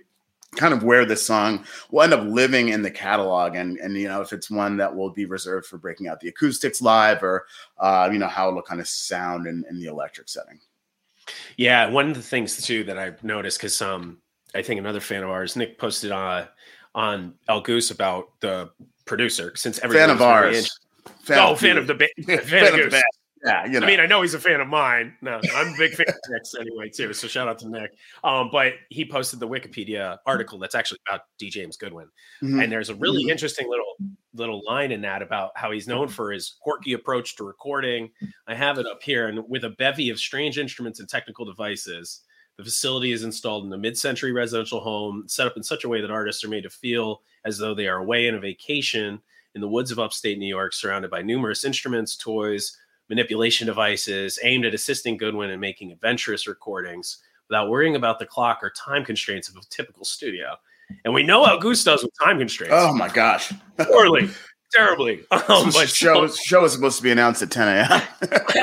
kind 0.55 0.73
of 0.73 0.83
where 0.83 1.05
this 1.05 1.25
song 1.25 1.63
will 1.91 2.01
end 2.01 2.13
up 2.13 2.25
living 2.25 2.69
in 2.69 2.81
the 2.81 2.89
catalog 2.89 3.55
and 3.55 3.77
and 3.77 3.95
you 3.95 4.07
know 4.07 4.21
if 4.21 4.33
it's 4.33 4.49
one 4.49 4.77
that 4.77 4.93
will 4.93 5.11
be 5.11 5.25
reserved 5.25 5.67
for 5.67 5.77
breaking 5.77 6.07
out 6.07 6.19
the 6.19 6.27
acoustics 6.27 6.81
live 6.81 7.21
or 7.21 7.45
uh, 7.77 8.09
you 8.11 8.17
know 8.17 8.27
how 8.27 8.49
it'll 8.49 8.61
kind 8.61 8.81
of 8.81 8.87
sound 8.87 9.45
in, 9.47 9.63
in 9.69 9.79
the 9.79 9.85
electric 9.85 10.27
setting. 10.27 10.59
Yeah 11.57 11.89
one 11.89 12.09
of 12.09 12.15
the 12.15 12.23
things 12.23 12.57
too 12.65 12.83
that 12.85 12.97
i've 12.97 13.23
noticed 13.23 13.59
because 13.59 13.79
um 13.81 14.17
i 14.55 14.61
think 14.61 14.79
another 14.79 14.99
fan 14.99 15.23
of 15.23 15.29
ours 15.29 15.55
nick 15.55 15.77
posted 15.77 16.11
on 16.11 16.47
on 16.95 17.35
el 17.47 17.61
goose 17.61 17.91
about 17.91 18.29
the 18.39 18.71
producer 19.05 19.55
since 19.55 19.77
every 19.79 19.97
fan 19.97 20.09
of 20.09 20.21
ours. 20.21 20.79
fan 21.21 21.37
oh 21.37 21.51
of 21.51 21.59
fan 21.59 21.77
of 21.77 21.85
the 21.85 21.93
band 21.93 22.09
fan, 22.25 22.39
fan 22.43 22.67
of, 22.67 22.79
of 22.79 22.85
the 22.85 22.89
band 22.89 23.03
yeah, 23.45 23.65
you 23.65 23.79
know. 23.79 23.85
I 23.85 23.89
mean, 23.89 23.99
I 23.99 24.05
know 24.05 24.21
he's 24.21 24.33
a 24.33 24.39
fan 24.39 24.59
of 24.59 24.67
mine. 24.67 25.15
No, 25.21 25.39
I'm 25.55 25.73
a 25.73 25.77
big 25.77 25.93
fan 25.93 26.07
of 26.07 26.15
Nick's 26.29 26.55
anyway 26.59 26.89
too. 26.89 27.13
So 27.13 27.27
shout 27.27 27.47
out 27.47 27.59
to 27.59 27.69
Nick. 27.69 27.91
Um, 28.23 28.49
but 28.51 28.73
he 28.89 29.05
posted 29.05 29.39
the 29.39 29.47
Wikipedia 29.47 30.17
article 30.25 30.59
that's 30.59 30.75
actually 30.75 30.99
about 31.07 31.21
D. 31.37 31.49
James 31.49 31.77
Goodwin, 31.77 32.07
mm-hmm. 32.43 32.59
and 32.59 32.71
there's 32.71 32.89
a 32.89 32.95
really 32.95 33.23
mm-hmm. 33.23 33.31
interesting 33.31 33.69
little 33.69 33.95
little 34.33 34.61
line 34.65 34.91
in 34.91 35.01
that 35.01 35.21
about 35.21 35.51
how 35.55 35.71
he's 35.71 35.87
known 35.87 36.07
for 36.07 36.31
his 36.31 36.55
quirky 36.61 36.93
approach 36.93 37.35
to 37.37 37.43
recording. 37.43 38.09
I 38.47 38.55
have 38.55 38.77
it 38.77 38.85
up 38.85 39.01
here, 39.01 39.27
and 39.27 39.47
with 39.47 39.63
a 39.63 39.71
bevy 39.71 40.09
of 40.09 40.19
strange 40.19 40.57
instruments 40.57 40.99
and 40.99 41.07
technical 41.07 41.45
devices. 41.45 42.21
The 42.57 42.65
facility 42.65 43.13
is 43.13 43.23
installed 43.23 43.63
in 43.63 43.71
a 43.71 43.77
mid-century 43.77 44.33
residential 44.33 44.81
home, 44.81 45.23
set 45.27 45.47
up 45.47 45.55
in 45.55 45.63
such 45.63 45.85
a 45.85 45.87
way 45.87 46.01
that 46.01 46.11
artists 46.11 46.43
are 46.43 46.49
made 46.49 46.63
to 46.63 46.69
feel 46.69 47.21
as 47.45 47.57
though 47.57 47.73
they 47.73 47.87
are 47.87 47.99
away 47.99 48.27
in 48.27 48.35
a 48.35 48.39
vacation 48.39 49.21
in 49.55 49.61
the 49.61 49.67
woods 49.67 49.91
of 49.91 49.99
upstate 49.99 50.37
New 50.37 50.45
York, 50.45 50.73
surrounded 50.73 51.09
by 51.09 51.21
numerous 51.21 51.63
instruments, 51.63 52.17
toys, 52.17 52.77
manipulation 53.09 53.67
devices 53.67 54.39
aimed 54.43 54.65
at 54.65 54.73
assisting 54.73 55.17
Goodwin 55.17 55.49
in 55.49 55.59
making 55.59 55.91
adventurous 55.91 56.47
recordings 56.47 57.17
without 57.49 57.69
worrying 57.69 57.95
about 57.95 58.19
the 58.19 58.25
clock 58.25 58.59
or 58.61 58.69
time 58.71 59.03
constraints 59.03 59.49
of 59.49 59.55
a 59.55 59.61
typical 59.69 60.05
studio. 60.05 60.55
And 61.05 61.13
we 61.13 61.23
know 61.23 61.43
how 61.43 61.57
Goose 61.57 61.83
does 61.83 62.03
with 62.03 62.11
time 62.23 62.37
constraints. 62.37 62.75
Oh 62.75 62.93
my 62.93 63.09
gosh. 63.09 63.51
Poorly. 63.77 64.29
Terribly. 64.71 65.21
Um, 65.31 65.41
but 65.73 65.89
show, 65.89 66.27
show 66.27 66.63
is 66.63 66.73
supposed 66.73 66.97
to 66.97 67.03
be 67.03 67.11
announced 67.11 67.41
at 67.41 67.49
10 67.49 67.67
a.m. 67.67 68.01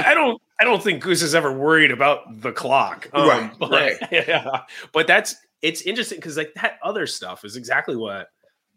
I 0.04 0.14
don't 0.14 0.40
I 0.58 0.64
don't 0.64 0.82
think 0.82 1.02
Goose 1.02 1.22
is 1.22 1.34
ever 1.34 1.52
worried 1.52 1.90
about 1.90 2.40
the 2.40 2.52
clock. 2.52 3.08
Um, 3.12 3.28
right, 3.28 3.52
but, 3.58 3.70
right. 3.70 3.96
Yeah, 4.10 4.62
but 4.92 5.06
that's 5.06 5.34
it's 5.62 5.82
interesting 5.82 6.18
because 6.18 6.36
like 6.36 6.54
that 6.54 6.78
other 6.82 7.06
stuff 7.06 7.44
is 7.44 7.56
exactly 7.56 7.96
what 7.96 8.28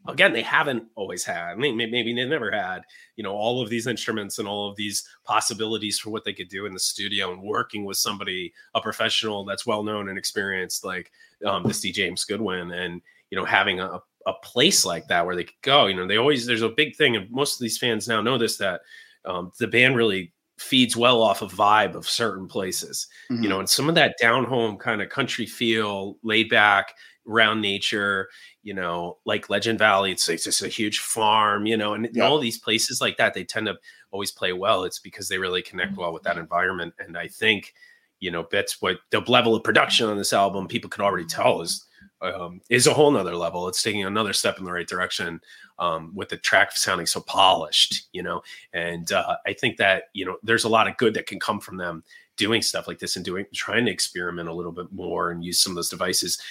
again 0.10 0.34
they 0.34 0.42
haven't 0.42 0.84
always 0.96 1.24
had 1.24 1.58
maybe, 1.58 1.76
maybe 1.76 2.14
they 2.14 2.26
never 2.26 2.52
had 2.52 2.82
you 3.16 3.24
know 3.24 3.34
all 3.34 3.62
of 3.62 3.70
these 3.70 3.88
instruments 3.88 4.40
and 4.40 4.48
all 4.48 4.70
of 4.70 4.76
these 4.76 5.08
possibilities 5.24 6.00
for 6.00 6.10
what 6.10 6.24
they 6.26 6.34
could 6.34 6.50
do 6.50 6.66
in 6.66 6.74
the 6.74 6.80
studio 6.80 7.32
and 7.32 7.42
working 7.42 7.86
with 7.86 7.98
somebody 7.98 8.54
a 8.76 8.82
professional 8.82 9.46
that's 9.46 9.66
well 9.66 9.84
known 9.84 10.10
and 10.10 10.18
experienced 10.18 10.84
like 10.84 11.12
um, 11.46 11.64
this 11.64 11.82
d 11.82 11.92
james 11.92 12.26
goodwin 12.26 12.72
and 12.72 13.02
you 13.30 13.38
know 13.38 13.46
having 13.46 13.80
a, 13.80 14.00
a 14.26 14.34
place 14.44 14.86
like 14.86 15.08
that 15.08 15.26
where 15.26 15.36
they 15.36 15.44
could 15.44 15.62
go 15.62 15.88
you 15.88 15.96
know 15.96 16.08
they 16.08 16.18
always 16.18 16.46
there's 16.46 16.62
a 16.62 16.70
big 16.70 16.96
thing 16.96 17.16
and 17.16 17.30
most 17.32 17.56
of 17.56 17.62
these 17.62 17.78
fans 17.78 18.08
now 18.08 18.22
know 18.22 18.38
this 18.38 18.58
that 18.58 18.82
um, 19.26 19.52
the 19.60 19.68
band 19.68 19.96
really 19.96 20.34
feeds 20.58 20.96
well 20.98 21.22
off 21.22 21.42
of 21.42 21.54
vibe 21.54 21.96
of 21.96 22.08
certain 22.08 22.48
places 22.48 23.08
mm-hmm. 23.32 23.44
you 23.44 23.50
know 23.50 23.60
and 23.60 23.70
some 23.70 23.88
of 23.88 23.96
that 23.96 24.16
down 24.22 24.44
home 24.44 24.78
kind 24.78 25.02
of 25.02 25.10
country 25.10 25.46
feel 25.46 26.18
laid 26.22 26.50
back 26.50 26.94
around 27.30 27.62
nature, 27.62 28.30
you 28.64 28.74
know, 28.74 29.18
like 29.26 29.50
Legend 29.50 29.80
Valley, 29.80 30.12
it's, 30.12 30.28
it's 30.30 30.44
just 30.46 30.62
a 30.64 30.68
huge 30.68 31.00
farm, 31.00 31.66
you 31.66 31.78
know, 31.78 31.94
and 31.94 32.10
Yeah. 32.14 32.26
all 32.26 32.40
these 32.40 32.58
places 32.58 33.02
like 33.02 33.18
that, 33.18 33.34
they 33.34 33.44
tend 33.44 33.68
to 33.68 33.78
always 34.12 34.32
play 34.32 34.54
well. 34.54 34.84
It's 34.84 35.00
because 35.00 35.30
they 35.30 35.38
really 35.38 35.62
connect 35.62 35.98
well 35.98 36.14
with 36.14 36.24
that 36.24 36.38
environment. 36.38 36.94
And 37.00 37.18
I 37.18 37.28
think, 37.28 37.74
you 38.20 38.32
know, 38.32 38.48
that's 38.52 38.82
what 38.82 38.98
the 39.12 39.22
level 39.22 39.56
of 39.56 39.64
production 39.64 40.08
on 40.10 40.18
this 40.18 40.34
album, 40.34 40.68
people 40.68 40.90
can 40.90 41.04
already 41.04 41.26
tell 41.26 41.62
is 41.62 41.86
um, 42.22 42.60
is 42.70 42.86
a 42.88 42.94
whole 42.94 43.12
nother 43.12 43.36
level. 43.36 43.68
It's 43.70 43.82
taking 43.82 44.04
another 44.04 44.34
step 44.34 44.58
in 44.60 44.66
the 44.66 44.74
right 44.74 44.88
direction 44.88 45.40
um, 45.80 46.12
with 46.14 46.28
the 46.28 46.36
track 46.38 46.76
sounding 46.76 47.06
so 47.06 47.22
polished, 47.22 48.10
you 48.12 48.22
know. 48.24 48.42
And 48.74 49.10
uh, 49.14 49.38
I 49.46 49.54
think 49.54 49.78
that 49.78 50.06
you 50.14 50.26
know 50.26 50.36
there's 50.44 50.66
a 50.66 50.70
lot 50.70 50.88
of 50.88 50.98
good 50.98 51.14
that 51.14 51.28
can 51.28 51.40
come 51.40 51.62
from 51.62 51.78
them 51.78 52.04
doing 52.36 52.62
stuff 52.62 52.88
like 52.88 53.00
this 53.00 53.16
and 53.16 53.24
doing 53.24 53.46
trying 53.54 53.86
to 53.86 53.92
experiment 53.92 54.50
a 54.50 54.54
little 54.54 54.72
bit 54.74 54.92
more 54.92 55.32
and 55.32 55.44
use 55.46 55.62
some 55.62 55.72
of 55.72 55.76
those 55.76 55.90
devices. 55.90 56.42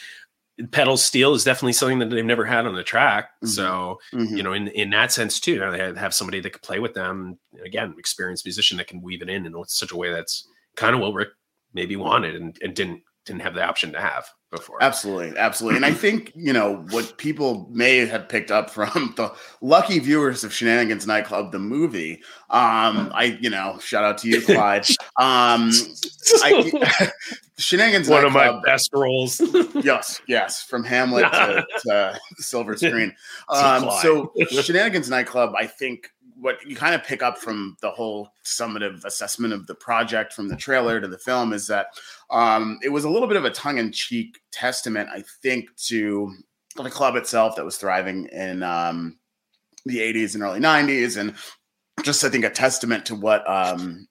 Pedal 0.73 0.97
steel 0.97 1.35
is 1.35 1.45
definitely 1.45 1.73
something 1.73 2.01
that 2.01 2.11
they've 2.11 2.25
never 2.25 2.45
had 2.45 2.67
on 2.67 2.75
the 2.75 2.83
track, 2.83 3.31
Mhm. 3.45 3.49
so 3.49 4.01
Mhm. 4.13 4.37
you 4.37 4.43
know 4.43 4.53
in 4.53 4.69
in 4.69 4.91
that 4.91 5.13
sense 5.13 5.39
too. 5.41 5.53
you 5.53 5.59
know, 5.61 5.71
They 5.71 5.79
have- 5.79 5.97
have 5.97 6.15
somebody 6.15 6.41
that 6.41 6.51
could 6.53 6.63
play 6.63 6.79
with 6.81 6.95
them 6.95 7.39
again, 7.65 7.95
experienced 7.99 8.45
musician 8.45 8.77
that 8.79 8.89
can 8.89 9.01
weave 9.01 9.23
it 9.23 9.29
in 9.29 9.47
in 9.47 9.55
such 9.67 9.93
a 9.93 9.97
way 9.97 10.11
that's 10.11 10.49
kind 10.77 10.95
of 10.95 11.01
what 11.01 11.15
Rick 11.15 11.29
maybe 11.75 11.97
wanted 11.97 12.35
and, 12.35 12.57
and 12.63 12.75
didn't 12.75 13.03
didn't 13.25 13.43
have 13.43 13.55
the 13.55 13.63
option 13.63 13.93
to 13.93 14.01
have 14.01 14.27
before. 14.51 14.83
Absolutely, 14.83 15.37
absolutely. 15.39 15.77
And 15.77 15.85
I 15.85 15.93
think, 15.93 16.33
you 16.37 16.53
know, 16.53 16.85
what 16.91 17.19
people 17.19 17.69
may 17.71 18.07
have 18.07 18.29
picked 18.29 18.51
up 18.51 18.71
from 18.71 19.13
the 19.17 19.33
lucky 19.61 19.99
viewers 19.99 20.45
of 20.45 20.53
Shenanigans 20.53 21.07
Nightclub, 21.07 21.53
the 21.53 21.59
movie. 21.59 22.23
Um, 22.51 23.11
I, 23.15 23.39
you 23.41 23.51
know, 23.51 23.79
shout 23.81 24.05
out 24.05 24.19
to 24.19 24.29
you, 24.29 24.41
Clyde. 24.41 24.87
Um, 25.19 25.73
I, 26.45 27.11
Shenanigans 27.59 28.09
One 28.09 28.25
of 28.25 28.33
my 28.33 28.61
best 28.65 28.91
roles. 28.93 29.41
yes, 29.75 30.21
yes, 30.29 30.63
from 30.63 30.85
Hamlet 30.85 31.25
to, 31.33 31.67
to 31.87 32.21
Silver 32.37 32.77
Screen. 32.77 33.13
Um, 33.49 33.91
so 34.01 34.33
Shenanigans 34.49 35.11
Nightclub, 35.11 35.55
I 35.59 35.67
think 35.67 36.13
what 36.41 36.65
you 36.65 36.77
kind 36.77 36.95
of 36.95 37.03
pick 37.03 37.23
up 37.23 37.39
from 37.39 37.77
the 37.81 37.91
whole 37.91 38.33
summative 38.45 39.05
assessment 39.05 39.53
of 39.53 39.67
the 39.67 39.75
project 39.75 40.33
from 40.33 40.49
the 40.49 40.57
trailer 40.57 41.01
to 41.01 41.09
the 41.09 41.19
film 41.19 41.53
is 41.53 41.67
that 41.67 41.89
um, 42.31 42.79
it 42.83 42.91
was 42.91 43.05
a 43.05 43.11
little 43.11 43.29
bit 43.29 43.37
of 43.37 43.45
a 43.45 43.51
tongue-in-cheek 43.51 44.39
testament, 44.51 45.09
I 45.13 45.25
think, 45.43 45.75
to 45.87 46.35
the 46.77 46.91
club 46.91 47.17
itself 47.17 47.57
that 47.57 47.65
was 47.65 47.77
thriving 47.77 48.27
in 48.27 48.63
um, 48.63 49.19
the 49.85 49.99
80s 49.99 50.35
and 50.35 50.43
early 50.43 50.61
90s 50.61 51.17
and 51.17 51.35
just 52.05 52.23
I 52.23 52.29
think 52.29 52.45
a 52.45 52.51
testament 52.51 53.07
to 53.07 53.15
what 53.15 53.49
um, 53.51 54.07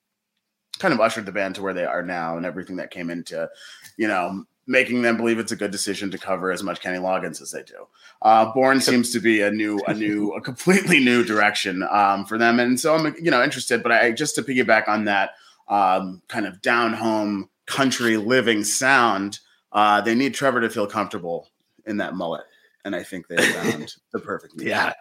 kind 0.79 0.93
of 0.93 0.99
ushered 0.99 1.25
the 1.25 1.31
band 1.31 1.55
to 1.55 1.61
where 1.61 1.73
they 1.73 1.85
are 1.85 2.03
now 2.03 2.37
and 2.37 2.45
everything 2.45 2.77
that 2.77 2.91
came 2.91 3.09
into, 3.09 3.49
you 3.97 4.07
know, 4.07 4.43
making 4.67 5.01
them 5.01 5.15
believe 5.15 5.39
it's 5.39 5.53
a 5.53 5.57
good 5.57 5.71
decision 5.71 6.11
to 6.11 6.17
cover 6.17 6.51
as 6.51 6.61
much 6.61 6.81
Kenny 6.81 6.99
Loggins 6.99 7.41
as 7.41 7.51
they 7.51 7.63
do. 7.63 7.87
Uh, 8.21 8.51
Borne 8.51 8.81
seems 8.81 9.11
to 9.13 9.19
be 9.19 9.41
a 9.41 9.49
new, 9.49 9.79
a 9.87 9.93
new, 9.93 10.33
a 10.33 10.41
completely 10.41 10.99
new 10.99 11.23
direction 11.23 11.83
um, 11.89 12.25
for 12.25 12.37
them, 12.37 12.59
and 12.59 12.77
so 12.77 12.95
I'm, 12.95 13.15
you 13.21 13.31
know, 13.31 13.41
interested. 13.41 13.81
But 13.81 13.93
I 13.93 14.11
just 14.11 14.35
to 14.35 14.43
piggyback 14.43 14.89
on 14.89 15.05
that 15.05 15.31
um, 15.69 16.21
kind 16.27 16.45
of 16.45 16.61
down 16.61 16.93
home 16.93 17.49
country 17.67 18.17
living 18.17 18.63
sound, 18.63 19.39
uh, 19.71 20.01
they 20.01 20.15
need 20.15 20.33
Trevor 20.33 20.61
to 20.61 20.69
feel 20.69 20.87
comfortable 20.87 21.49
in 21.85 21.97
that 21.97 22.15
mullet, 22.15 22.45
and 22.85 22.95
I 22.95 23.03
think 23.03 23.27
they 23.27 23.37
found 23.37 23.93
the 24.13 24.19
perfect. 24.19 24.55
medium. 24.55 24.77
yeah. 24.77 24.93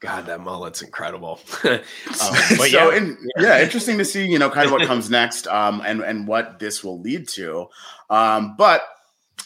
God, 0.00 0.26
that 0.26 0.40
mullet's 0.40 0.80
incredible. 0.80 1.40
um, 1.64 1.80
but 2.06 2.22
so 2.22 2.64
yeah, 2.64 2.96
in, 2.96 3.18
yeah, 3.36 3.60
interesting 3.60 3.98
to 3.98 4.04
see, 4.04 4.24
you 4.24 4.38
know, 4.38 4.48
kind 4.48 4.66
of 4.66 4.72
what 4.72 4.86
comes 4.86 5.10
next, 5.10 5.48
um, 5.48 5.82
and 5.84 6.02
and 6.02 6.28
what 6.28 6.60
this 6.60 6.84
will 6.84 7.00
lead 7.00 7.26
to. 7.30 7.66
Um, 8.08 8.54
but 8.56 8.82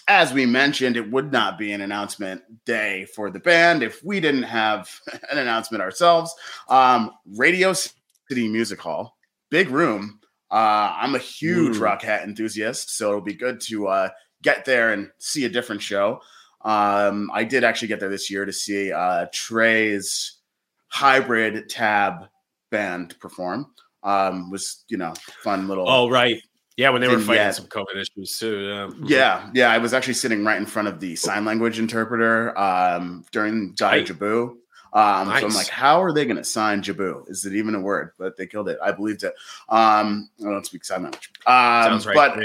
as 0.08 0.32
we 0.32 0.46
mentioned, 0.46 0.96
it 0.96 1.10
would 1.10 1.32
not 1.32 1.58
be 1.58 1.72
an 1.72 1.80
announcement 1.80 2.42
day 2.64 3.06
for 3.14 3.30
the 3.30 3.38
band 3.38 3.82
if 3.82 4.02
we 4.04 4.20
didn't 4.20 4.42
have 4.42 4.90
an 5.30 5.38
announcement 5.38 5.82
ourselves. 5.82 6.34
Um, 6.68 7.12
Radio 7.26 7.72
City 7.72 8.48
Music 8.48 8.80
Hall, 8.80 9.16
big 9.50 9.70
room. 9.70 10.20
Uh, 10.52 10.94
I'm 10.98 11.14
a 11.14 11.18
huge 11.18 11.78
rock 11.78 12.02
hat 12.02 12.24
enthusiast, 12.24 12.94
so 12.94 13.08
it'll 13.08 13.22
be 13.22 13.32
good 13.32 13.58
to 13.62 13.88
uh, 13.88 14.08
get 14.42 14.66
there 14.66 14.92
and 14.92 15.10
see 15.18 15.46
a 15.46 15.48
different 15.48 15.80
show. 15.80 16.20
Um, 16.60 17.30
I 17.32 17.44
did 17.44 17.64
actually 17.64 17.88
get 17.88 18.00
there 18.00 18.10
this 18.10 18.30
year 18.30 18.44
to 18.44 18.52
see 18.52 18.92
uh, 18.92 19.26
Trey's 19.32 20.40
hybrid 20.88 21.70
tab 21.70 22.28
band 22.70 23.18
perform. 23.18 23.66
Um, 24.02 24.50
was 24.50 24.84
you 24.88 24.98
know 24.98 25.14
fun 25.42 25.68
little. 25.68 25.88
oh 25.88 26.10
right, 26.10 26.42
yeah, 26.76 26.90
when 26.90 27.00
they 27.00 27.08
were 27.08 27.18
fighting 27.18 27.44
yet. 27.44 27.54
some 27.54 27.66
COVID 27.66 28.00
issues 28.00 28.38
too. 28.38 28.60
Yeah, 28.60 28.90
Yeah, 29.04 29.50
yeah. 29.54 29.70
I 29.70 29.78
was 29.78 29.94
actually 29.94 30.14
sitting 30.14 30.44
right 30.44 30.56
in 30.56 30.66
front 30.66 30.88
of 30.88 31.00
the 31.00 31.16
sign 31.16 31.44
language 31.44 31.78
interpreter 31.78 32.58
um, 32.58 33.24
during 33.32 33.74
Jai. 33.74 34.02
Jibboo. 34.02 34.56
Um, 34.92 35.28
So 35.28 35.46
I'm 35.46 35.54
like, 35.54 35.68
how 35.68 36.02
are 36.02 36.12
they 36.12 36.24
going 36.24 36.36
to 36.36 36.44
sign 36.44 36.82
Jibboo? 36.82 37.28
Is 37.28 37.46
it 37.46 37.54
even 37.54 37.74
a 37.74 37.80
word? 37.80 38.12
But 38.18 38.36
they 38.36 38.46
killed 38.46 38.68
it. 38.68 38.78
I 38.82 38.92
believed 38.92 39.22
it. 39.24 39.34
Um, 39.68 40.28
I 40.40 40.44
don't 40.44 40.66
speak 40.66 40.84
sign 40.84 41.02
language. 41.02 41.30
Um, 41.46 41.84
sounds 41.84 42.06
right. 42.06 42.14
But 42.14 42.38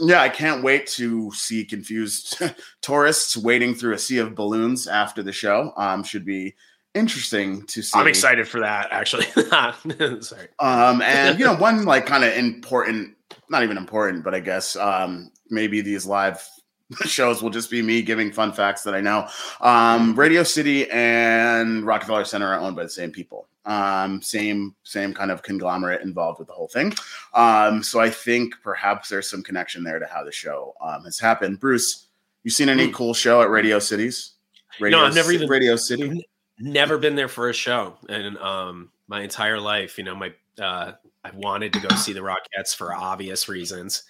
yeah, 0.00 0.22
I 0.22 0.28
can't 0.28 0.62
wait 0.62 0.86
to 0.88 1.32
see 1.32 1.64
confused 1.64 2.40
tourists 2.82 3.36
wading 3.36 3.74
through 3.74 3.94
a 3.94 3.98
sea 3.98 4.18
of 4.18 4.34
balloons 4.34 4.86
after 4.86 5.22
the 5.22 5.32
show. 5.32 5.72
Um, 5.76 6.04
should 6.04 6.24
be 6.24 6.54
interesting 6.94 7.66
to 7.66 7.82
see. 7.82 7.98
I'm 7.98 8.06
excited 8.06 8.46
for 8.46 8.60
that. 8.60 8.88
Actually, 8.90 9.24
sorry. 10.22 10.48
Um, 10.58 11.02
and 11.02 11.38
you 11.38 11.44
know, 11.44 11.54
one 11.58 11.84
like 11.84 12.06
kind 12.06 12.24
of 12.24 12.32
important, 12.34 13.16
not 13.48 13.62
even 13.62 13.76
important, 13.76 14.22
but 14.22 14.34
I 14.34 14.40
guess 14.40 14.76
um, 14.76 15.30
maybe 15.48 15.80
these 15.80 16.06
live 16.06 16.46
shows 17.06 17.42
will 17.42 17.50
just 17.50 17.70
be 17.70 17.82
me 17.82 18.02
giving 18.02 18.32
fun 18.32 18.52
facts 18.52 18.82
that 18.82 18.94
I 18.94 19.00
know. 19.00 19.28
Um, 19.60 20.14
Radio 20.14 20.42
City 20.42 20.90
and 20.90 21.84
Rockefeller 21.86 22.24
Center 22.24 22.46
are 22.52 22.58
owned 22.60 22.76
by 22.76 22.82
the 22.84 22.88
same 22.90 23.10
people. 23.10 23.46
Um, 23.66 24.22
same 24.22 24.74
same 24.84 25.12
kind 25.14 25.30
of 25.30 25.42
conglomerate 25.42 26.00
involved 26.02 26.38
with 26.38 26.48
the 26.48 26.54
whole 26.54 26.68
thing. 26.68 26.92
Um, 27.34 27.82
so 27.82 28.00
I 28.00 28.08
think 28.10 28.54
perhaps 28.62 29.08
there's 29.10 29.28
some 29.28 29.42
connection 29.42 29.84
there 29.84 29.98
to 29.98 30.06
how 30.06 30.24
the 30.24 30.32
show 30.32 30.74
um, 30.80 31.04
has 31.04 31.18
happened. 31.18 31.60
Bruce, 31.60 32.06
you 32.42 32.50
seen 32.50 32.68
any 32.70 32.86
Hmm. 32.86 32.92
cool 32.92 33.14
show 33.14 33.42
at 33.42 33.50
Radio 33.50 33.78
Cities? 33.78 34.32
Radio 34.80 34.98
I've 35.00 35.14
never 35.14 35.28
Ci- 35.30 35.34
even- 35.36 35.48
Radio 35.48 35.76
City. 35.76 36.26
never 36.58 36.96
been 36.98 37.14
there 37.16 37.28
for 37.28 37.48
a 37.50 37.52
show 37.54 37.96
and 38.08 38.36
um 38.38 38.90
my 39.08 39.22
entire 39.22 39.58
life 39.58 39.96
you 39.98 40.04
know 40.04 40.14
my 40.14 40.30
uh 40.60 40.92
i 41.24 41.30
wanted 41.34 41.72
to 41.72 41.80
go 41.80 41.88
see 41.96 42.12
the 42.12 42.20
rockettes 42.20 42.74
for 42.76 42.94
obvious 42.94 43.48
reasons 43.48 44.02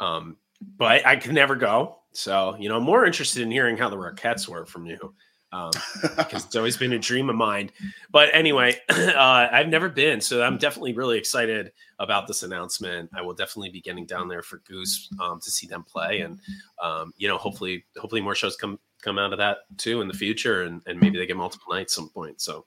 um 0.00 0.36
but 0.78 1.04
i 1.06 1.16
could 1.16 1.32
never 1.34 1.54
go 1.54 1.96
so 2.12 2.56
you 2.58 2.68
know 2.68 2.76
i'm 2.76 2.82
more 2.82 3.04
interested 3.04 3.42
in 3.42 3.50
hearing 3.50 3.76
how 3.76 3.88
the 3.88 3.96
rockettes 3.96 4.48
were 4.48 4.66
from 4.66 4.86
you 4.86 5.14
um 5.52 5.70
because 6.16 6.44
it's 6.44 6.56
always 6.56 6.76
been 6.76 6.92
a 6.92 6.98
dream 6.98 7.30
of 7.30 7.36
mine 7.36 7.70
but 8.10 8.28
anyway 8.32 8.74
uh 8.90 9.48
i've 9.50 9.68
never 9.68 9.88
been 9.88 10.20
so 10.20 10.42
i'm 10.42 10.58
definitely 10.58 10.92
really 10.92 11.16
excited 11.16 11.72
about 11.98 12.26
this 12.26 12.42
announcement 12.42 13.08
i 13.14 13.22
will 13.22 13.34
definitely 13.34 13.70
be 13.70 13.80
getting 13.80 14.04
down 14.04 14.28
there 14.28 14.42
for 14.42 14.58
goose 14.68 15.08
um 15.20 15.40
to 15.40 15.50
see 15.50 15.66
them 15.66 15.82
play 15.82 16.20
and 16.20 16.38
um 16.82 17.12
you 17.16 17.28
know 17.28 17.38
hopefully 17.38 17.84
hopefully 17.96 18.20
more 18.20 18.34
shows 18.34 18.56
come 18.56 18.78
come 19.00 19.18
out 19.18 19.32
of 19.32 19.38
that 19.38 19.58
too 19.78 20.00
in 20.00 20.08
the 20.08 20.14
future 20.14 20.64
and, 20.64 20.82
and 20.86 21.00
maybe 21.00 21.18
they 21.18 21.26
get 21.26 21.36
multiple 21.36 21.72
nights 21.72 21.94
some 21.94 22.08
point 22.10 22.40
so 22.40 22.66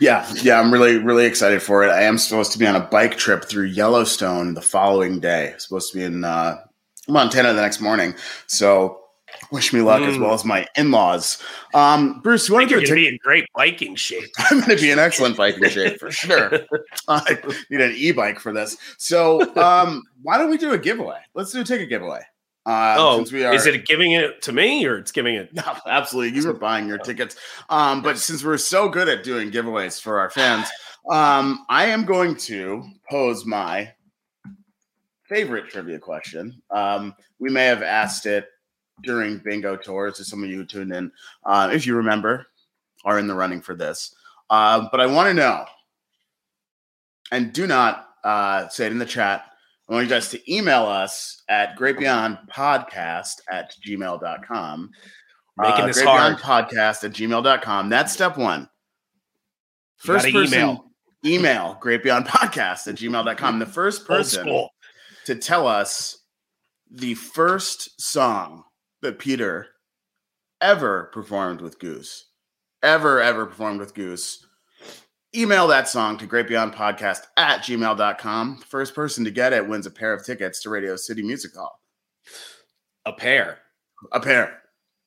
Yeah, 0.00 0.30
yeah, 0.42 0.60
I'm 0.60 0.70
really, 0.70 0.98
really 0.98 1.24
excited 1.24 1.62
for 1.62 1.82
it. 1.82 1.88
I 1.88 2.02
am 2.02 2.18
supposed 2.18 2.52
to 2.52 2.58
be 2.58 2.66
on 2.66 2.76
a 2.76 2.80
bike 2.80 3.16
trip 3.16 3.44
through 3.44 3.66
Yellowstone 3.66 4.52
the 4.52 4.60
following 4.60 5.18
day. 5.18 5.54
Supposed 5.56 5.92
to 5.92 5.98
be 5.98 6.04
in 6.04 6.24
uh, 6.24 6.58
Montana 7.08 7.52
the 7.52 7.60
next 7.62 7.80
morning. 7.80 8.14
So 8.46 8.98
wish 9.50 9.72
me 9.72 9.80
luck 9.80 10.02
as 10.02 10.16
Mm. 10.16 10.20
well 10.20 10.34
as 10.34 10.44
my 10.44 10.66
in-laws. 10.76 11.42
Um, 11.74 12.20
Bruce, 12.20 12.48
you 12.48 12.54
want 12.54 12.68
to 12.68 12.74
you're 12.74 12.80
going 12.80 12.88
to 12.90 12.94
be 12.94 13.08
in 13.08 13.18
great 13.22 13.46
biking 13.54 13.94
shape. 13.96 14.30
I'm 14.38 14.58
going 14.60 14.76
to 14.76 14.82
be 14.82 14.90
in 14.90 14.98
excellent 14.98 15.36
biking 15.36 15.68
shape 15.68 15.98
for 15.98 16.10
sure. 16.12 16.52
I 17.08 17.38
need 17.70 17.80
an 17.80 17.92
e-bike 17.96 18.38
for 18.38 18.52
this. 18.52 18.76
So 18.98 19.40
um, 19.56 20.02
why 20.22 20.38
don't 20.38 20.50
we 20.50 20.58
do 20.58 20.72
a 20.72 20.78
giveaway? 20.78 21.18
Let's 21.34 21.52
do 21.52 21.60
a 21.60 21.64
ticket 21.64 21.88
giveaway. 21.88 22.20
Uh, 22.64 22.94
oh, 22.96 23.16
since 23.16 23.32
we 23.32 23.44
are, 23.44 23.52
is 23.52 23.66
it 23.66 23.84
giving 23.86 24.12
it 24.12 24.40
to 24.42 24.52
me 24.52 24.86
or 24.86 24.96
it's 24.98 25.10
giving 25.10 25.34
it? 25.34 25.50
No, 25.54 25.62
absolutely. 25.86 26.38
You 26.38 26.46
were 26.46 26.52
buying 26.52 26.86
your 26.86 26.98
tickets. 26.98 27.34
Um, 27.70 28.02
but 28.02 28.18
since 28.18 28.44
we're 28.44 28.56
so 28.58 28.88
good 28.88 29.08
at 29.08 29.24
doing 29.24 29.50
giveaways 29.50 30.00
for 30.00 30.20
our 30.20 30.30
fans, 30.30 30.68
um, 31.10 31.64
I 31.68 31.86
am 31.86 32.04
going 32.04 32.36
to 32.36 32.84
pose 33.10 33.44
my 33.44 33.92
favorite 35.32 35.68
trivia 35.68 35.98
question. 35.98 36.60
Um, 36.70 37.14
we 37.38 37.50
may 37.50 37.64
have 37.64 37.82
asked 37.82 38.26
it 38.26 38.48
during 39.02 39.38
bingo 39.38 39.76
tours 39.76 40.18
to 40.18 40.24
some 40.24 40.44
of 40.44 40.50
you 40.50 40.56
who 40.56 40.64
tuned 40.64 40.92
in, 40.92 41.10
uh, 41.44 41.70
if 41.72 41.86
you 41.86 41.96
remember, 41.96 42.46
are 43.04 43.18
in 43.18 43.26
the 43.26 43.34
running 43.34 43.60
for 43.60 43.74
this. 43.74 44.14
Uh, 44.50 44.88
but 44.90 45.00
I 45.00 45.06
want 45.06 45.28
to 45.28 45.34
know, 45.34 45.64
and 47.30 47.52
do 47.52 47.66
not 47.66 48.10
uh, 48.24 48.68
say 48.68 48.86
it 48.86 48.92
in 48.92 48.98
the 48.98 49.06
chat. 49.06 49.46
I 49.88 49.94
want 49.94 50.04
you 50.06 50.10
guys 50.10 50.28
to 50.30 50.54
email 50.54 50.84
us 50.84 51.42
at 51.48 51.78
greatbeyondpodcast 51.78 53.40
at 53.50 53.74
gmail.com. 53.86 54.90
Making 55.58 55.82
Uh, 55.82 55.86
this 55.86 55.96
Great 55.96 56.08
hard. 56.08 56.38
Podcast 56.38 57.04
at 57.04 57.12
gmail.com. 57.12 57.88
That's 57.88 58.12
step 58.12 58.36
one. 58.36 58.68
Gotta 60.06 60.32
person, 60.32 60.58
email. 60.58 60.90
email 61.24 61.76
Great 61.80 62.02
Beyond 62.02 62.26
Podcast 62.26 62.88
at 62.88 62.96
gmail.com. 62.96 63.58
The 63.58 63.66
first 63.66 64.06
person. 64.06 64.68
To 65.26 65.34
tell 65.34 65.66
us 65.66 66.18
the 66.90 67.14
first 67.14 68.00
song 68.00 68.64
that 69.00 69.18
Peter 69.18 69.68
ever 70.60 71.10
performed 71.12 71.60
with 71.60 71.78
Goose, 71.78 72.26
ever, 72.82 73.20
ever 73.20 73.46
performed 73.46 73.80
with 73.80 73.94
Goose, 73.94 74.46
email 75.34 75.66
that 75.68 75.88
song 75.88 76.18
to 76.18 76.26
greatbeyondpodcast 76.26 77.22
at 77.36 77.62
gmail.com. 77.62 78.58
First 78.68 78.94
person 78.94 79.24
to 79.24 79.30
get 79.30 79.52
it 79.52 79.68
wins 79.68 79.86
a 79.86 79.90
pair 79.90 80.12
of 80.12 80.24
tickets 80.24 80.62
to 80.62 80.70
Radio 80.70 80.96
City 80.96 81.22
Music 81.22 81.54
Hall. 81.54 81.80
A 83.06 83.12
pair. 83.12 83.58
A 84.12 84.20
pair. 84.20 84.61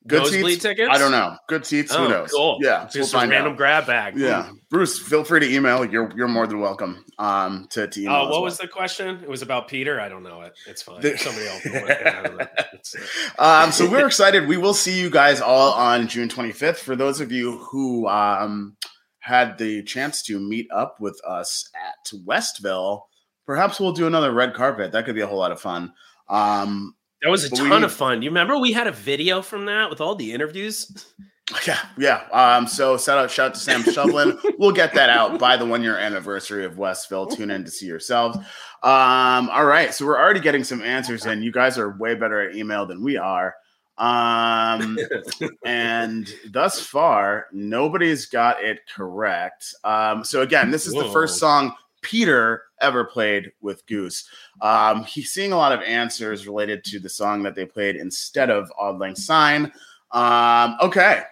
Good 0.08 0.28
seats? 0.28 0.62
tickets? 0.62 0.90
I 0.92 0.98
don't 1.00 1.12
know. 1.12 1.36
Good 1.48 1.66
seats? 1.66 1.92
Oh, 1.94 2.04
Who 2.04 2.10
knows? 2.10 2.32
cool. 2.32 2.60
Yeah, 2.62 2.88
Just 2.92 3.14
we'll 3.14 3.24
a 3.24 3.28
random 3.28 3.54
out. 3.54 3.58
grab 3.58 3.88
bag. 3.88 4.16
Yeah, 4.18 4.52
Bruce, 4.70 5.00
feel 5.00 5.24
free 5.24 5.40
to 5.40 5.52
email. 5.52 5.84
You're 5.84 6.12
you're 6.16 6.28
more 6.28 6.46
than 6.48 6.60
welcome. 6.60 7.04
Um, 7.18 7.68
to, 7.72 7.88
to 7.88 8.02
email. 8.02 8.14
Oh, 8.14 8.20
as 8.20 8.24
what 8.26 8.32
well. 8.34 8.42
was 8.44 8.58
the 8.60 8.68
question? 8.68 9.20
It 9.24 9.30
was 9.30 9.42
about 9.42 9.68
Peter. 9.68 10.00
I 10.00 10.08
don't 10.10 10.22
know 10.24 10.42
it. 10.42 10.54
It's 10.68 10.82
fine. 10.84 11.02
The- 11.02 11.18
Somebody 11.18 11.48
else. 11.48 11.66
will 11.66 11.74
work 11.74 11.90
it 11.90 12.06
out. 12.08 12.16
I 12.18 12.24
don't 12.28 12.38
know. 12.38 12.48
It's, 12.74 12.96
uh, 13.40 13.64
um, 13.66 13.72
so 13.72 13.90
we're 13.90 14.06
excited. 14.06 14.48
We 14.48 14.58
will 14.58 14.74
see 14.76 15.00
you 15.00 15.10
guys 15.10 15.42
all 15.42 15.72
on 15.74 16.08
June 16.08 16.30
25th. 16.30 16.78
For 16.78 16.96
those 16.96 17.20
of 17.22 17.32
you 17.32 17.58
who 17.58 18.08
um, 18.08 18.76
had 19.20 19.58
the 19.58 19.82
chance 19.84 20.22
to 20.24 20.40
meet 20.40 20.68
up 20.72 20.98
with 21.00 21.20
us 21.28 21.70
at 21.76 22.12
Westville, 22.26 23.08
perhaps 23.48 23.80
we'll 23.80 23.94
do 23.94 24.06
another 24.08 24.32
red 24.34 24.54
carpet. 24.54 24.92
That 24.92 25.06
could 25.06 25.16
be 25.16 25.22
a 25.22 25.28
whole 25.28 25.40
lot 25.40 25.52
of 25.52 25.60
fun. 25.60 25.94
Um, 26.30 26.96
That 27.26 27.32
was 27.32 27.44
a 27.44 27.50
But 27.50 27.56
ton 27.58 27.70
we- 27.80 27.84
of 27.86 27.92
fun. 27.92 28.20
Do 28.20 28.26
You 28.26 28.30
remember 28.30 28.60
we 28.60 28.72
had 28.72 28.86
a 28.86 28.92
video 28.92 29.42
from 29.42 29.66
that 29.66 29.90
with 29.90 30.00
all 30.00 30.14
the 30.14 30.32
interviews? 30.32 31.12
yeah, 31.68 31.80
yeah. 31.98 32.22
Um, 32.32 32.68
so 32.68 33.00
shout 33.00 33.18
out, 33.18 33.32
shout 33.32 33.48
out 33.48 33.54
to 33.56 33.60
Sam 33.60 33.82
Shovlin. 33.82 34.40
we'll 34.60 34.72
get 34.72 34.94
that 34.94 35.10
out 35.10 35.40
by 35.40 35.58
the 35.58 35.66
one 35.66 35.82
year 35.82 35.98
anniversary 35.98 36.66
of 36.66 36.78
Westville. 36.78 37.26
Tune 37.26 37.50
in 37.50 37.66
to 37.66 37.72
see 37.72 37.88
yourselves. 37.88 38.38
Um, 38.84 39.50
all 39.50 39.66
right, 39.66 39.92
so 39.92 40.06
we're 40.06 40.20
already 40.20 40.40
getting 40.40 40.64
some 40.64 40.84
answers 40.84 41.26
in. 41.26 41.42
You 41.42 41.52
guys 41.52 41.80
are 41.80 41.98
way 41.98 42.14
better 42.14 42.48
at 42.48 42.56
email 42.56 42.86
than 42.86 43.04
we 43.04 43.18
are. 43.18 43.56
Um, 43.98 45.00
and 45.66 46.32
thus 46.52 46.80
far, 46.80 47.48
nobody's 47.52 48.28
got 48.28 48.64
it 48.64 48.82
correct. 48.94 49.74
Um, 49.84 50.24
so 50.24 50.44
again, 50.44 50.70
this 50.70 50.86
is 50.86 50.94
the 50.94 51.10
first 51.10 51.40
song 51.40 51.74
Peter 52.06 52.62
ever 52.82 53.04
played 53.04 53.52
with 53.62 53.84
Goose. 53.88 54.30
Um, 54.62 55.04
he's 55.06 55.34
seeing 55.34 55.52
a 55.52 55.58
lot 55.58 55.72
of 55.72 55.82
answers 55.82 56.46
related 56.46 56.84
to 56.86 57.00
the 57.00 57.10
song 57.10 57.42
that 57.44 57.56
they 57.56 57.66
played 57.66 57.96
instead 57.96 58.52
of 58.52 58.72
Auld 58.80 59.00
Lang 59.00 59.16
Syne. 59.16 59.72
Um, 60.12 60.78
okay, 60.82 61.24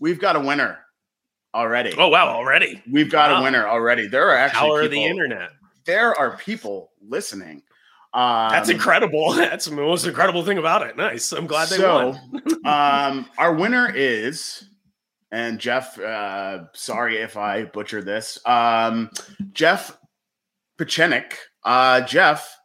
we've 0.00 0.18
got 0.18 0.34
a 0.34 0.40
winner 0.40 0.78
already. 1.54 1.94
Oh 1.96 2.08
wow! 2.08 2.26
Already 2.28 2.82
We've 2.90 3.10
got 3.10 3.30
Wow. 3.30 3.40
a 3.40 3.42
winner 3.44 3.68
already. 3.68 4.08
There 4.08 4.28
are 4.28 4.36
actually 4.36 4.68
power 4.68 4.82
of 4.82 4.90
the 4.90 5.04
internet. 5.04 5.50
There 5.84 6.14
are 6.18 6.36
people 6.36 6.90
listening. 7.00 7.62
Um, 8.12 8.50
That's 8.50 8.68
incredible. 8.68 9.32
That's 9.34 9.66
the 9.66 9.76
most 9.76 10.04
incredible 10.06 10.44
thing 10.44 10.58
about 10.58 10.82
it. 10.82 10.96
Nice. 10.96 11.30
I'm 11.30 11.46
glad 11.46 11.68
they 11.68 11.76
so, 11.76 12.16
won. 12.32 12.42
um, 12.64 13.26
our 13.38 13.54
winner 13.54 13.90
is, 13.94 14.64
and 15.30 15.60
Jeff. 15.60 15.96
Uh, 16.00 16.64
sorry 16.72 17.18
if 17.18 17.36
I 17.36 17.64
butchered 17.64 18.06
this. 18.06 18.38
Um, 18.44 19.10
Jeff 19.52 19.96
Pachenik. 20.80 21.34
Uh, 21.62 22.00
Jeff. 22.02 22.56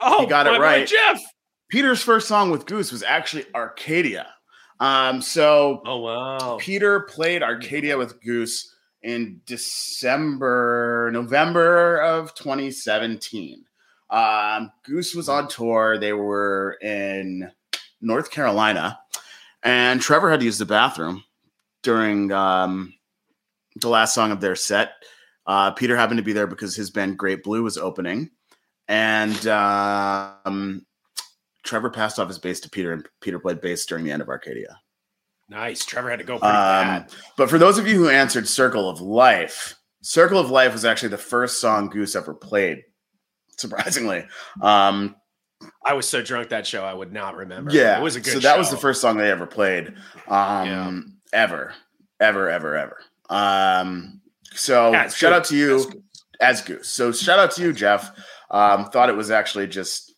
Oh, 0.00 0.22
you 0.22 0.28
got 0.28 0.46
it 0.46 0.52
my 0.52 0.58
boy 0.58 0.62
right. 0.62 0.86
Jeff. 0.86 1.20
Peter's 1.68 2.02
first 2.02 2.26
song 2.26 2.50
with 2.50 2.66
Goose 2.66 2.90
was 2.90 3.02
actually 3.02 3.44
Arcadia. 3.54 4.26
Um, 4.80 5.22
so 5.22 5.82
Oh 5.86 5.98
wow. 5.98 6.56
Peter 6.58 7.00
played 7.00 7.42
Arcadia 7.42 7.96
with 7.96 8.20
Goose 8.22 8.74
in 9.02 9.40
December, 9.46 11.10
November 11.12 11.98
of 11.98 12.34
2017. 12.34 13.64
Um, 14.10 14.72
Goose 14.82 15.14
was 15.14 15.28
on 15.28 15.48
tour. 15.48 15.98
They 15.98 16.12
were 16.12 16.76
in 16.82 17.50
North 18.00 18.30
Carolina, 18.30 18.98
and 19.62 20.00
Trevor 20.00 20.30
had 20.30 20.40
to 20.40 20.46
use 20.46 20.58
the 20.58 20.66
bathroom 20.66 21.22
during 21.82 22.32
um, 22.32 22.94
the 23.76 23.88
last 23.88 24.14
song 24.14 24.32
of 24.32 24.40
their 24.40 24.56
set. 24.56 24.94
Uh, 25.50 25.72
Peter 25.72 25.96
happened 25.96 26.18
to 26.18 26.22
be 26.22 26.32
there 26.32 26.46
because 26.46 26.76
his 26.76 26.90
band 26.90 27.18
Great 27.18 27.42
Blue 27.42 27.64
was 27.64 27.76
opening, 27.76 28.30
and 28.86 29.46
um, 29.48 30.86
Trevor 31.64 31.90
passed 31.90 32.20
off 32.20 32.28
his 32.28 32.38
bass 32.38 32.60
to 32.60 32.70
Peter, 32.70 32.92
and 32.92 33.04
Peter 33.20 33.40
played 33.40 33.60
bass 33.60 33.84
during 33.84 34.04
the 34.04 34.12
end 34.12 34.22
of 34.22 34.28
Arcadia. 34.28 34.78
Nice. 35.48 35.84
Trevor 35.84 36.08
had 36.08 36.20
to 36.20 36.24
go 36.24 36.38
pretty 36.38 36.54
Um, 36.54 36.84
bad. 36.86 37.12
but 37.36 37.50
for 37.50 37.58
those 37.58 37.78
of 37.78 37.88
you 37.88 37.96
who 37.96 38.08
answered 38.08 38.46
Circle 38.46 38.88
of 38.88 39.00
Life, 39.00 39.74
Circle 40.02 40.38
of 40.38 40.50
Life 40.52 40.72
was 40.72 40.84
actually 40.84 41.08
the 41.08 41.18
first 41.18 41.60
song 41.60 41.88
Goose 41.88 42.14
ever 42.14 42.32
played, 42.32 42.84
surprisingly. 43.58 44.24
Um, 44.62 45.16
I 45.84 45.94
was 45.94 46.08
so 46.08 46.22
drunk 46.22 46.50
that 46.50 46.64
show 46.64 46.84
I 46.84 46.94
would 46.94 47.12
not 47.12 47.34
remember. 47.36 47.72
yeah, 47.72 47.98
It 47.98 48.02
was 48.02 48.14
a 48.14 48.20
good 48.20 48.34
so 48.34 48.38
that 48.38 48.56
was 48.56 48.70
the 48.70 48.76
first 48.76 49.00
song 49.00 49.16
they 49.16 49.30
ever 49.32 49.46
played, 49.48 49.94
um, 50.28 51.16
ever, 51.32 51.74
ever, 52.20 52.48
ever, 52.48 52.76
ever. 52.76 52.98
Um, 53.28 54.19
so 54.54 54.92
shout 55.08 55.32
out 55.32 55.44
to 55.46 55.56
you 55.56 55.76
As 55.76 55.86
Goose. 55.86 56.02
as 56.40 56.62
Goose. 56.62 56.88
So 56.88 57.12
shout 57.12 57.38
out 57.38 57.50
to 57.52 57.62
you, 57.62 57.72
Jeff. 57.72 58.10
Um, 58.50 58.86
thought 58.90 59.08
it 59.08 59.16
was 59.16 59.30
actually 59.30 59.66
just 59.68 60.14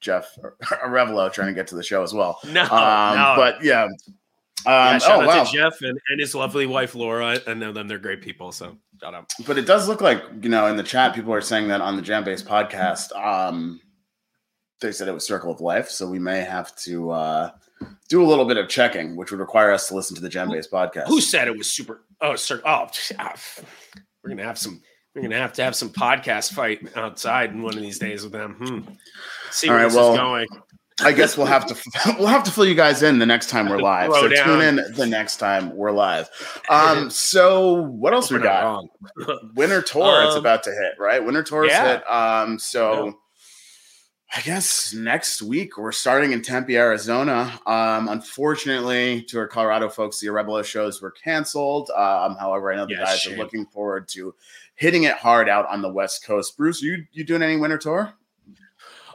Jeff 0.00 0.36
Arevalo 0.64 1.32
trying 1.32 1.48
to 1.48 1.54
get 1.54 1.66
to 1.68 1.74
the 1.76 1.82
show 1.82 2.02
as 2.02 2.12
well. 2.12 2.40
No, 2.46 2.62
Um, 2.62 3.16
no. 3.16 3.34
but 3.36 3.62
yeah. 3.62 3.84
Um, 3.84 3.90
yeah, 4.66 4.98
shout 4.98 5.18
oh 5.18 5.20
out 5.22 5.26
wow! 5.28 5.44
to 5.44 5.52
Jeff 5.52 5.80
and, 5.82 5.98
and 6.08 6.20
his 6.20 6.34
lovely 6.34 6.66
wife 6.66 6.96
Laura. 6.96 7.38
I 7.46 7.54
know 7.54 7.72
them; 7.72 7.86
they're 7.86 7.96
great 7.98 8.20
people. 8.22 8.50
So 8.50 8.76
shout 9.00 9.14
out. 9.14 9.30
But 9.46 9.56
it 9.56 9.66
does 9.66 9.86
look 9.86 10.00
like, 10.00 10.20
you 10.42 10.48
know, 10.48 10.66
in 10.66 10.76
the 10.76 10.82
chat, 10.82 11.14
people 11.14 11.32
are 11.32 11.40
saying 11.40 11.68
that 11.68 11.80
on 11.80 11.94
the 11.94 12.02
JamBase 12.02 12.42
podcast, 12.44 13.16
um, 13.16 13.80
they 14.80 14.90
said 14.90 15.06
it 15.06 15.12
was 15.12 15.24
Circle 15.24 15.52
of 15.52 15.60
Life. 15.60 15.88
So 15.88 16.08
we 16.08 16.18
may 16.18 16.40
have 16.40 16.74
to 16.78 17.10
uh, 17.10 17.50
do 18.08 18.22
a 18.22 18.26
little 18.26 18.44
bit 18.44 18.56
of 18.56 18.68
checking, 18.68 19.16
which 19.16 19.30
would 19.30 19.40
require 19.40 19.70
us 19.70 19.88
to 19.88 19.94
listen 19.94 20.16
to 20.16 20.22
the 20.22 20.28
JamBase 20.28 20.70
podcast. 20.70 21.06
Who 21.08 21.20
said 21.20 21.48
it 21.48 21.56
was 21.56 21.70
super? 21.70 22.04
Oh, 22.20 22.36
sir. 22.36 22.60
Oh, 22.64 22.88
we're 24.22 24.30
gonna 24.30 24.44
have 24.44 24.58
some. 24.58 24.82
We're 25.14 25.22
gonna 25.22 25.36
have 25.38 25.52
to 25.54 25.64
have 25.64 25.74
some 25.74 25.90
podcast 25.90 26.52
fight 26.52 26.80
outside 26.96 27.50
in 27.50 27.62
one 27.62 27.74
of 27.76 27.82
these 27.82 27.98
days 27.98 28.22
with 28.22 28.32
them. 28.32 28.54
Hmm. 28.54 28.92
See 29.50 29.68
All 29.68 29.74
where 29.74 29.82
right, 29.82 29.88
this 29.88 29.96
well, 29.96 30.12
is 30.12 30.18
going. 30.18 30.46
I 31.00 31.12
guess 31.12 31.36
we'll 31.36 31.46
have 31.46 31.66
to 31.66 31.76
we'll 32.18 32.26
have 32.26 32.44
to 32.44 32.50
fill 32.50 32.66
you 32.66 32.74
guys 32.74 33.02
in 33.02 33.18
the 33.18 33.26
next 33.26 33.50
time 33.50 33.68
we're 33.68 33.78
live. 33.78 34.12
So 34.12 34.28
down. 34.28 34.46
tune 34.46 34.60
in 34.62 34.94
the 34.94 35.06
next 35.06 35.36
time 35.36 35.76
we're 35.76 35.92
live. 35.92 36.28
Um, 36.68 37.10
so 37.10 37.82
what 37.82 38.14
else 38.14 38.30
we 38.30 38.40
got? 38.40 38.84
Winter 39.54 39.82
tour 39.82 40.24
it's 40.24 40.34
Um, 40.34 40.40
about 40.40 40.62
to 40.64 40.70
hit, 40.70 40.94
right? 40.98 41.24
Winter 41.24 41.42
tour's 41.42 41.70
yeah. 41.70 41.98
hit. 41.98 42.10
Um, 42.10 42.58
so 42.58 43.18
I 44.36 44.42
guess 44.42 44.92
next 44.92 45.40
week 45.40 45.78
we're 45.78 45.90
starting 45.90 46.32
in 46.32 46.42
Tempe, 46.42 46.76
Arizona. 46.76 47.58
Um, 47.66 48.08
unfortunately, 48.08 49.22
to 49.22 49.38
our 49.38 49.46
Colorado 49.48 49.88
folks, 49.88 50.20
the 50.20 50.26
Orebolo 50.26 50.62
shows 50.62 51.00
were 51.00 51.10
canceled. 51.12 51.90
Um, 51.96 52.36
however, 52.36 52.70
I 52.70 52.76
know 52.76 52.86
the 52.86 52.92
Yeah, 52.92 53.04
guys 53.04 53.20
shame. 53.20 53.34
are 53.34 53.38
looking 53.38 53.64
forward 53.66 54.06
to 54.08 54.34
hitting 54.74 55.04
it 55.04 55.14
hard 55.14 55.48
out 55.48 55.66
on 55.68 55.80
the 55.80 55.88
West 55.88 56.24
Coast. 56.24 56.56
Bruce, 56.58 56.82
you 56.82 57.04
you 57.12 57.24
doing 57.24 57.42
any 57.42 57.56
winter 57.56 57.78
tour? 57.78 58.12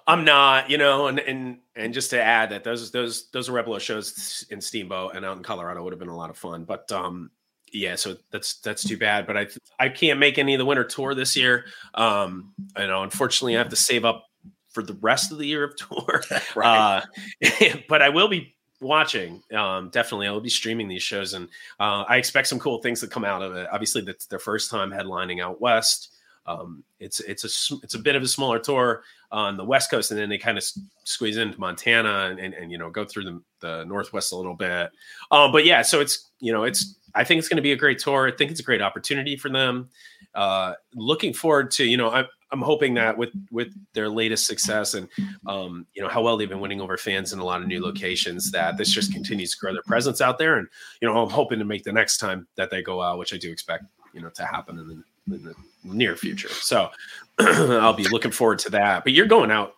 I'm 0.07 0.25
not, 0.25 0.69
you 0.69 0.77
know, 0.79 1.07
and 1.07 1.19
and 1.19 1.59
and 1.75 1.93
just 1.93 2.09
to 2.09 2.21
add 2.21 2.49
that 2.49 2.63
those 2.63 2.89
those 2.91 3.29
those 3.29 3.49
Orebolo 3.49 3.79
shows 3.79 4.45
in 4.49 4.59
Steamboat 4.59 5.15
and 5.15 5.23
out 5.23 5.37
in 5.37 5.43
Colorado 5.43 5.83
would 5.83 5.93
have 5.93 5.99
been 5.99 6.09
a 6.09 6.17
lot 6.17 6.31
of 6.31 6.37
fun. 6.37 6.65
But 6.65 6.91
um 6.91 7.29
yeah, 7.71 7.95
so 7.95 8.15
that's 8.31 8.55
that's 8.61 8.83
too 8.83 8.97
bad. 8.97 9.25
But 9.27 9.37
I 9.37 9.47
I 9.79 9.89
can't 9.89 10.19
make 10.19 10.37
any 10.39 10.55
of 10.55 10.59
the 10.59 10.65
winter 10.65 10.83
tour 10.83 11.13
this 11.15 11.35
year. 11.35 11.65
Um, 11.93 12.53
you 12.77 12.87
know, 12.87 13.03
unfortunately 13.03 13.55
I 13.55 13.59
have 13.59 13.69
to 13.69 13.75
save 13.75 14.05
up 14.05 14.25
for 14.73 14.83
the 14.83 14.97
rest 15.01 15.31
of 15.31 15.37
the 15.37 15.45
year 15.45 15.63
of 15.63 15.75
tour. 15.77 16.23
Uh, 16.55 17.01
but 17.89 18.01
I 18.01 18.09
will 18.09 18.27
be 18.27 18.55
watching. 18.79 19.41
Um, 19.53 19.89
definitely, 19.89 20.27
I 20.27 20.31
will 20.31 20.41
be 20.41 20.49
streaming 20.49 20.87
these 20.87 21.03
shows, 21.03 21.33
and 21.33 21.47
uh, 21.79 22.03
I 22.07 22.17
expect 22.17 22.47
some 22.47 22.59
cool 22.59 22.81
things 22.81 22.99
to 22.99 23.07
come 23.07 23.25
out 23.25 23.41
of 23.41 23.55
it. 23.55 23.67
Obviously, 23.71 24.01
that's 24.01 24.25
their 24.27 24.39
first 24.39 24.69
time 24.69 24.91
headlining 24.91 25.41
out 25.41 25.59
west. 25.59 26.09
Um, 26.45 26.83
it's 26.99 27.19
it's 27.21 27.43
a 27.43 27.75
it's 27.83 27.95
a 27.95 27.99
bit 27.99 28.15
of 28.15 28.23
a 28.23 28.27
smaller 28.27 28.59
tour 28.59 29.03
on 29.31 29.57
the 29.57 29.63
west 29.63 29.89
coast, 29.89 30.11
and 30.11 30.19
then 30.19 30.29
they 30.29 30.37
kind 30.37 30.57
of 30.57 30.65
squeeze 31.05 31.37
into 31.37 31.59
Montana 31.59 32.27
and, 32.29 32.39
and 32.39 32.53
and 32.53 32.71
you 32.71 32.77
know 32.77 32.89
go 32.89 33.05
through 33.05 33.23
the 33.23 33.41
the 33.61 33.83
northwest 33.85 34.31
a 34.31 34.35
little 34.35 34.55
bit. 34.55 34.91
Um, 35.31 35.51
but 35.51 35.65
yeah, 35.65 35.81
so 35.81 36.01
it's 36.01 36.29
you 36.39 36.51
know 36.51 36.63
it's 36.63 36.95
I 37.15 37.23
think 37.23 37.39
it's 37.39 37.47
going 37.47 37.57
to 37.57 37.63
be 37.63 37.71
a 37.71 37.77
great 37.77 37.99
tour. 37.99 38.27
I 38.27 38.31
think 38.31 38.51
it's 38.51 38.59
a 38.59 38.63
great 38.63 38.81
opportunity 38.81 39.37
for 39.37 39.49
them. 39.49 39.89
Uh, 40.35 40.73
looking 40.95 41.33
forward 41.33 41.71
to 41.71 41.85
you 41.85 41.97
know 41.97 42.09
I'm 42.11 42.25
I'm 42.53 42.61
hoping 42.61 42.93
that 42.93 43.17
with 43.17 43.31
with 43.51 43.73
their 43.93 44.07
latest 44.07 44.45
success 44.45 44.93
and 44.93 45.09
um, 45.47 45.87
you 45.93 46.01
know 46.01 46.07
how 46.07 46.21
well 46.21 46.37
they've 46.37 46.47
been 46.47 46.59
winning 46.59 46.79
over 46.79 46.97
fans 46.97 47.33
in 47.33 47.39
a 47.39 47.43
lot 47.43 47.61
of 47.61 47.67
new 47.67 47.81
locations 47.81 48.51
that 48.51 48.77
this 48.77 48.91
just 48.91 49.11
continues 49.11 49.51
to 49.51 49.57
grow 49.59 49.73
their 49.73 49.81
presence 49.81 50.21
out 50.21 50.37
there 50.37 50.57
and 50.57 50.67
you 51.01 51.07
know 51.07 51.17
i'm 51.21 51.29
hoping 51.29 51.57
to 51.57 51.65
make 51.65 51.83
the 51.83 51.91
next 51.91 52.17
time 52.17 52.47
that 52.55 52.69
they 52.69 52.81
go 52.83 53.01
out 53.01 53.17
which 53.17 53.33
i 53.33 53.37
do 53.37 53.51
expect 53.51 53.85
you 54.13 54.21
know 54.21 54.29
to 54.29 54.45
happen 54.45 54.77
in 54.77 54.87
the, 54.87 55.35
in 55.35 55.43
the 55.43 55.55
near 55.83 56.15
future 56.15 56.49
so 56.49 56.89
i'll 57.39 57.93
be 57.93 58.07
looking 58.09 58.31
forward 58.31 58.59
to 58.59 58.69
that 58.69 59.03
but 59.03 59.13
you're 59.13 59.25
going 59.25 59.49
out 59.49 59.75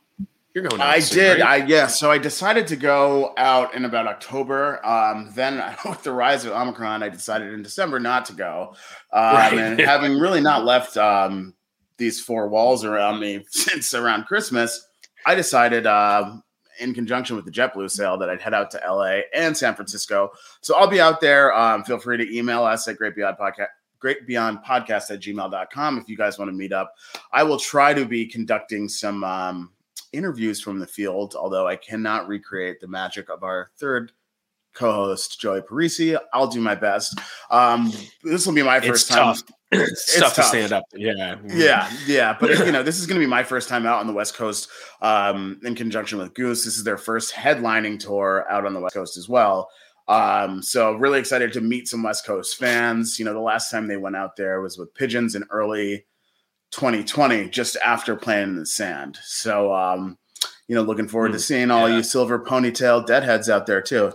you're 0.53 0.63
going 0.63 0.81
out 0.81 0.87
I 0.87 0.99
soon, 0.99 1.19
did. 1.19 1.41
right? 1.41 1.63
I 1.63 1.65
yeah. 1.65 1.87
So 1.87 2.09
I 2.09 2.17
decided 2.17 2.65
to 2.67 2.77
go 2.77 3.33
out 3.35 3.75
in 3.75 3.83
about 3.83 4.07
October. 4.07 4.83
Um, 4.85 5.29
then 5.35 5.61
with 5.85 6.01
the 6.03 6.13
rise 6.13 6.45
of 6.45 6.53
Omicron, 6.53 7.03
I 7.03 7.09
decided 7.09 7.53
in 7.53 7.61
December 7.61 7.99
not 7.99 8.23
to 8.27 8.33
go. 8.33 8.73
Um, 9.11 9.21
Right. 9.35 9.53
And 9.53 9.77
having 9.81 10.17
really 10.17 10.39
not 10.39 10.63
left 10.63 10.95
um, 10.95 11.53
these 11.97 12.21
four 12.21 12.47
walls 12.49 12.83
around 12.83 13.19
me 13.19 13.45
since 13.49 13.93
around 13.93 14.25
Christmas, 14.25 14.87
I 15.25 15.35
decided, 15.35 15.85
uh, 15.87 16.35
in 16.79 16.93
conjunction 16.93 17.35
with 17.37 17.45
the 17.45 17.51
JetBlue 17.51 17.89
sale 17.89 18.17
that 18.17 18.29
I'd 18.29 18.41
head 18.41 18.53
out 18.53 18.69
to 18.71 18.81
LA 18.85 19.19
and 19.33 19.55
San 19.55 19.75
Francisco. 19.75 20.31
So 20.61 20.75
I'll 20.75 20.87
be 20.89 20.99
out 20.99 21.21
there. 21.21 21.53
Um, 21.53 21.83
feel 21.85 21.97
free 21.97 22.17
to 22.17 22.37
email 22.37 22.63
us 22.63 22.87
at 22.89 22.97
Great 22.97 23.15
Beyond 23.15 23.37
Podcast. 23.37 23.67
Great 23.99 24.27
Beyond 24.27 24.59
Podcast 24.59 25.09
at 25.09 25.21
gmail.com 25.21 25.97
if 25.99 26.09
you 26.09 26.17
guys 26.17 26.37
want 26.37 26.49
to 26.49 26.53
meet 26.53 26.73
up. 26.73 26.93
I 27.31 27.43
will 27.43 27.57
try 27.57 27.93
to 27.93 28.05
be 28.05 28.25
conducting 28.25 28.89
some 28.89 29.23
um, 29.23 29.71
interviews 30.11 30.59
from 30.61 30.79
the 30.79 30.85
field, 30.85 31.33
although 31.39 31.65
I 31.65 31.77
cannot 31.77 32.27
recreate 32.27 32.81
the 32.81 32.87
magic 32.87 33.29
of 33.29 33.43
our 33.43 33.71
third 33.77 34.11
co-host 34.73 35.39
Joey 35.39 35.61
Parisi. 35.61 36.19
I'll 36.33 36.47
do 36.47 36.59
my 36.59 36.75
best. 36.75 37.17
Um, 37.49 37.91
this 38.23 38.45
will 38.45 38.53
be 38.53 38.63
my 38.63 38.79
first 38.81 39.07
It's 39.07 39.15
time. 39.15 39.33
tough. 39.35 39.43
It's, 39.81 40.19
tough, 40.19 40.35
to 40.35 40.43
stand 40.43 40.71
up. 40.71 40.83
Yeah. 40.95 41.35
Yeah, 41.47 41.91
yeah, 42.05 42.37
but 42.39 42.49
you 42.65 42.71
know, 42.71 42.83
this 42.83 42.99
is 42.99 43.07
going 43.07 43.19
to 43.19 43.25
be 43.25 43.29
my 43.29 43.43
first 43.43 43.69
time 43.69 43.85
out 43.85 43.99
on 43.99 44.07
the 44.07 44.13
West 44.13 44.35
Coast 44.35 44.69
um, 45.01 45.59
in 45.63 45.75
conjunction 45.75 46.17
with 46.17 46.33
Goose. 46.33 46.65
This 46.65 46.77
is 46.77 46.83
their 46.83 46.97
first 46.97 47.33
headlining 47.33 47.99
tour 47.99 48.45
out 48.49 48.65
on 48.65 48.73
the 48.73 48.79
West 48.79 48.95
Coast 48.95 49.17
as 49.17 49.29
well. 49.29 49.69
Um, 50.07 50.61
so 50.61 50.93
really 50.93 51.19
excited 51.19 51.53
to 51.53 51.61
meet 51.61 51.87
some 51.87 52.03
West 52.03 52.25
Coast 52.25 52.57
fans. 52.57 53.17
You 53.17 53.25
know, 53.25 53.33
the 53.33 53.39
last 53.39 53.71
time 53.71 53.87
they 53.87 53.97
went 53.97 54.15
out 54.15 54.35
there 54.35 54.61
was 54.61 54.77
with 54.77 54.93
Pigeons 54.93 55.35
in 55.35 55.43
early 55.49 56.05
2020, 56.71 57.49
just 57.49 57.75
after 57.77 58.15
playing 58.15 58.49
in 58.49 58.55
the 58.57 58.65
sand. 58.65 59.17
So, 59.23 59.73
um, 59.73 60.17
you 60.67 60.75
know, 60.75 60.81
looking 60.81 61.07
forward 61.07 61.31
to 61.31 61.37
Mm, 61.37 61.41
seeing 61.41 61.71
all 61.71 61.89
yeah. 61.89 61.97
you 61.97 62.03
silver 62.03 62.39
ponytail 62.39 63.05
deadheads 63.05 63.49
out 63.49 63.65
there 63.65 63.81
too. 63.81 64.13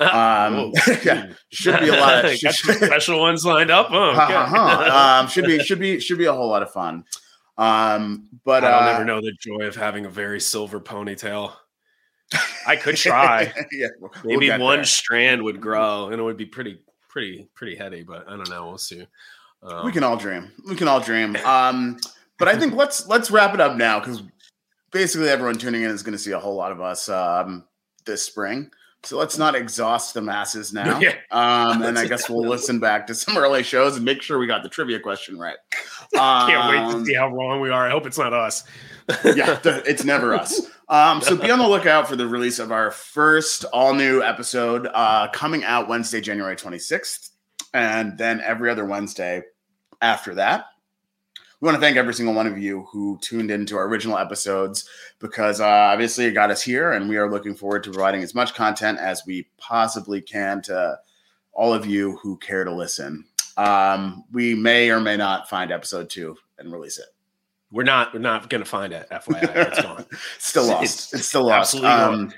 Um, 0.00 0.72
yeah, 1.04 1.32
should 1.52 1.80
be 1.80 1.88
a 1.88 1.92
lot 1.92 2.24
of 2.24 2.36
some 2.38 2.52
special 2.76 3.20
ones 3.20 3.44
lined 3.44 3.70
up. 3.70 3.88
Oh, 3.90 4.10
okay. 4.10 4.34
uh-huh. 4.34 5.20
um, 5.22 5.28
should 5.28 5.44
be 5.44 5.58
should 5.60 5.78
be 5.78 6.00
should 6.00 6.18
be 6.18 6.24
a 6.24 6.32
whole 6.32 6.48
lot 6.48 6.62
of 6.62 6.70
fun. 6.72 7.04
Um, 7.58 8.28
but 8.44 8.64
I'll 8.64 8.88
uh, 8.88 8.92
never 8.92 9.04
know 9.04 9.20
the 9.20 9.32
joy 9.38 9.66
of 9.66 9.76
having 9.76 10.06
a 10.06 10.10
very 10.10 10.40
silver 10.40 10.80
ponytail. 10.80 11.52
I 12.66 12.76
could 12.76 12.96
try. 12.96 13.52
yeah, 13.72 13.88
we'll- 14.00 14.10
we'll 14.24 14.38
Maybe 14.38 14.62
one 14.62 14.78
there. 14.78 14.84
strand 14.84 15.42
would 15.42 15.60
grow, 15.60 16.08
and 16.10 16.20
it 16.20 16.22
would 16.22 16.36
be 16.36 16.46
pretty, 16.46 16.80
pretty, 17.08 17.48
pretty 17.54 17.74
heady. 17.76 18.02
But 18.02 18.26
I 18.28 18.30
don't 18.36 18.48
know. 18.48 18.68
We'll 18.68 18.78
see. 18.78 19.06
Um, 19.62 19.84
we 19.84 19.92
can 19.92 20.04
all 20.04 20.16
dream. 20.16 20.50
We 20.66 20.76
can 20.76 20.88
all 20.88 21.00
dream. 21.00 21.36
Um, 21.44 21.98
but 22.38 22.48
I 22.48 22.56
think 22.58 22.74
let's 22.74 23.06
let's 23.06 23.30
wrap 23.30 23.52
it 23.52 23.60
up 23.60 23.76
now 23.76 23.98
because 23.98 24.22
basically 24.90 25.28
everyone 25.28 25.58
tuning 25.58 25.82
in 25.82 25.90
is 25.90 26.02
going 26.02 26.12
to 26.12 26.18
see 26.18 26.32
a 26.32 26.38
whole 26.38 26.54
lot 26.56 26.72
of 26.72 26.80
us 26.80 27.08
um, 27.08 27.64
this 28.06 28.22
spring. 28.22 28.70
So 29.02 29.16
let's 29.16 29.38
not 29.38 29.54
exhaust 29.54 30.14
the 30.14 30.20
masses 30.20 30.72
now. 30.74 30.98
Yeah. 31.00 31.14
Um, 31.30 31.82
and 31.84 31.98
I 31.98 32.06
guess 32.06 32.28
we'll 32.28 32.48
listen 32.48 32.78
back 32.80 33.06
to 33.06 33.14
some 33.14 33.36
early 33.36 33.62
shows 33.62 33.96
and 33.96 34.04
make 34.04 34.22
sure 34.22 34.38
we 34.38 34.46
got 34.46 34.62
the 34.62 34.68
trivia 34.68 35.00
question 35.00 35.38
right. 35.38 35.56
Can't 36.12 36.68
wait 36.70 36.78
Um, 36.78 37.00
to 37.00 37.06
see 37.06 37.14
how 37.14 37.28
wrong 37.28 37.60
we 37.60 37.70
are. 37.70 37.86
I 37.86 37.90
hope 37.90 38.06
it's 38.06 38.18
not 38.18 38.32
us. 38.32 38.64
yeah, 39.24 39.58
it's 39.64 40.04
never 40.04 40.34
us. 40.34 40.60
Um, 40.88 41.20
so 41.20 41.36
be 41.36 41.50
on 41.50 41.58
the 41.58 41.66
lookout 41.68 42.08
for 42.08 42.16
the 42.16 42.26
release 42.28 42.58
of 42.58 42.70
our 42.72 42.90
first 42.90 43.64
all 43.72 43.94
new 43.94 44.22
episode 44.22 44.88
uh, 44.92 45.28
coming 45.32 45.64
out 45.64 45.88
Wednesday, 45.88 46.20
January 46.20 46.56
26th, 46.56 47.30
and 47.74 48.18
then 48.18 48.40
every 48.40 48.70
other 48.70 48.84
Wednesday 48.84 49.42
after 50.02 50.34
that. 50.36 50.66
We 51.60 51.66
want 51.66 51.76
to 51.76 51.80
thank 51.80 51.96
every 51.98 52.14
single 52.14 52.34
one 52.34 52.46
of 52.46 52.56
you 52.58 52.86
who 52.90 53.18
tuned 53.20 53.50
into 53.50 53.76
our 53.76 53.86
original 53.86 54.16
episodes 54.16 54.88
because 55.18 55.60
uh, 55.60 55.66
obviously 55.66 56.24
it 56.24 56.32
got 56.32 56.50
us 56.50 56.62
here, 56.62 56.92
and 56.92 57.06
we 57.08 57.18
are 57.18 57.30
looking 57.30 57.54
forward 57.54 57.84
to 57.84 57.90
providing 57.90 58.22
as 58.22 58.34
much 58.34 58.54
content 58.54 58.98
as 58.98 59.26
we 59.26 59.46
possibly 59.58 60.22
can 60.22 60.62
to 60.62 60.98
all 61.52 61.74
of 61.74 61.84
you 61.84 62.16
who 62.22 62.38
care 62.38 62.64
to 62.64 62.72
listen. 62.72 63.24
Um, 63.58 64.24
we 64.32 64.54
may 64.54 64.90
or 64.90 65.00
may 65.00 65.18
not 65.18 65.50
find 65.50 65.70
episode 65.70 66.08
two 66.08 66.36
and 66.58 66.72
release 66.72 66.98
it. 66.98 67.06
We're 67.70 67.82
not. 67.82 68.14
We're 68.14 68.20
not 68.20 68.48
going 68.48 68.62
to 68.64 68.68
find 68.68 68.92
it. 68.94 69.06
FYI, 69.10 69.54
it's 69.68 69.82
gone. 69.82 70.06
still 70.38 70.66
lost. 70.66 70.82
It's 70.84 71.12
It's, 71.14 71.26
still 71.26 71.44
lost. 71.46 71.74
absolutely 71.74 71.90
gone. 71.90 72.14
Um, 72.14 72.32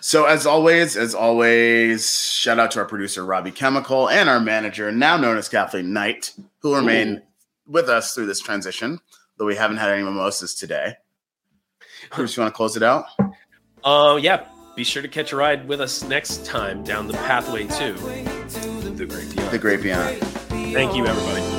so 0.00 0.24
as 0.24 0.46
always, 0.46 0.96
as 0.96 1.14
always, 1.14 2.10
shout 2.18 2.58
out 2.58 2.70
to 2.70 2.78
our 2.78 2.86
producer 2.86 3.26
Robbie 3.26 3.50
Chemical 3.50 4.08
and 4.08 4.28
our 4.30 4.40
manager, 4.40 4.90
now 4.90 5.18
known 5.18 5.36
as 5.36 5.48
Kathleen 5.50 5.92
Knight, 5.92 6.32
who 6.60 6.70
will 6.70 6.76
remain 6.78 7.22
with 7.68 7.88
us 7.88 8.14
through 8.14 8.26
this 8.26 8.40
transition. 8.40 9.00
Though 9.36 9.46
we 9.46 9.56
haven't 9.56 9.76
had 9.76 9.90
any 9.90 10.02
mimosas 10.02 10.54
today. 10.54 10.94
Bruce, 12.14 12.36
you 12.36 12.42
want 12.42 12.52
to 12.52 12.56
close 12.56 12.76
it 12.76 12.82
out? 12.82 13.04
Uh, 13.84 14.18
yeah. 14.20 14.46
Be 14.74 14.84
sure 14.84 15.02
to 15.02 15.08
catch 15.08 15.32
a 15.32 15.36
ride 15.36 15.66
with 15.66 15.80
us 15.80 16.04
next 16.04 16.44
time 16.44 16.84
down 16.84 17.08
the 17.08 17.14
pathway 17.14 17.66
to 17.66 17.92
the 17.92 19.06
Great 19.06 19.34
Beyond. 19.34 19.50
The 19.50 19.58
Great 19.58 19.82
Beyond. 19.82 20.18
Thank 20.18 20.94
you, 20.94 21.06
everybody. 21.06 21.57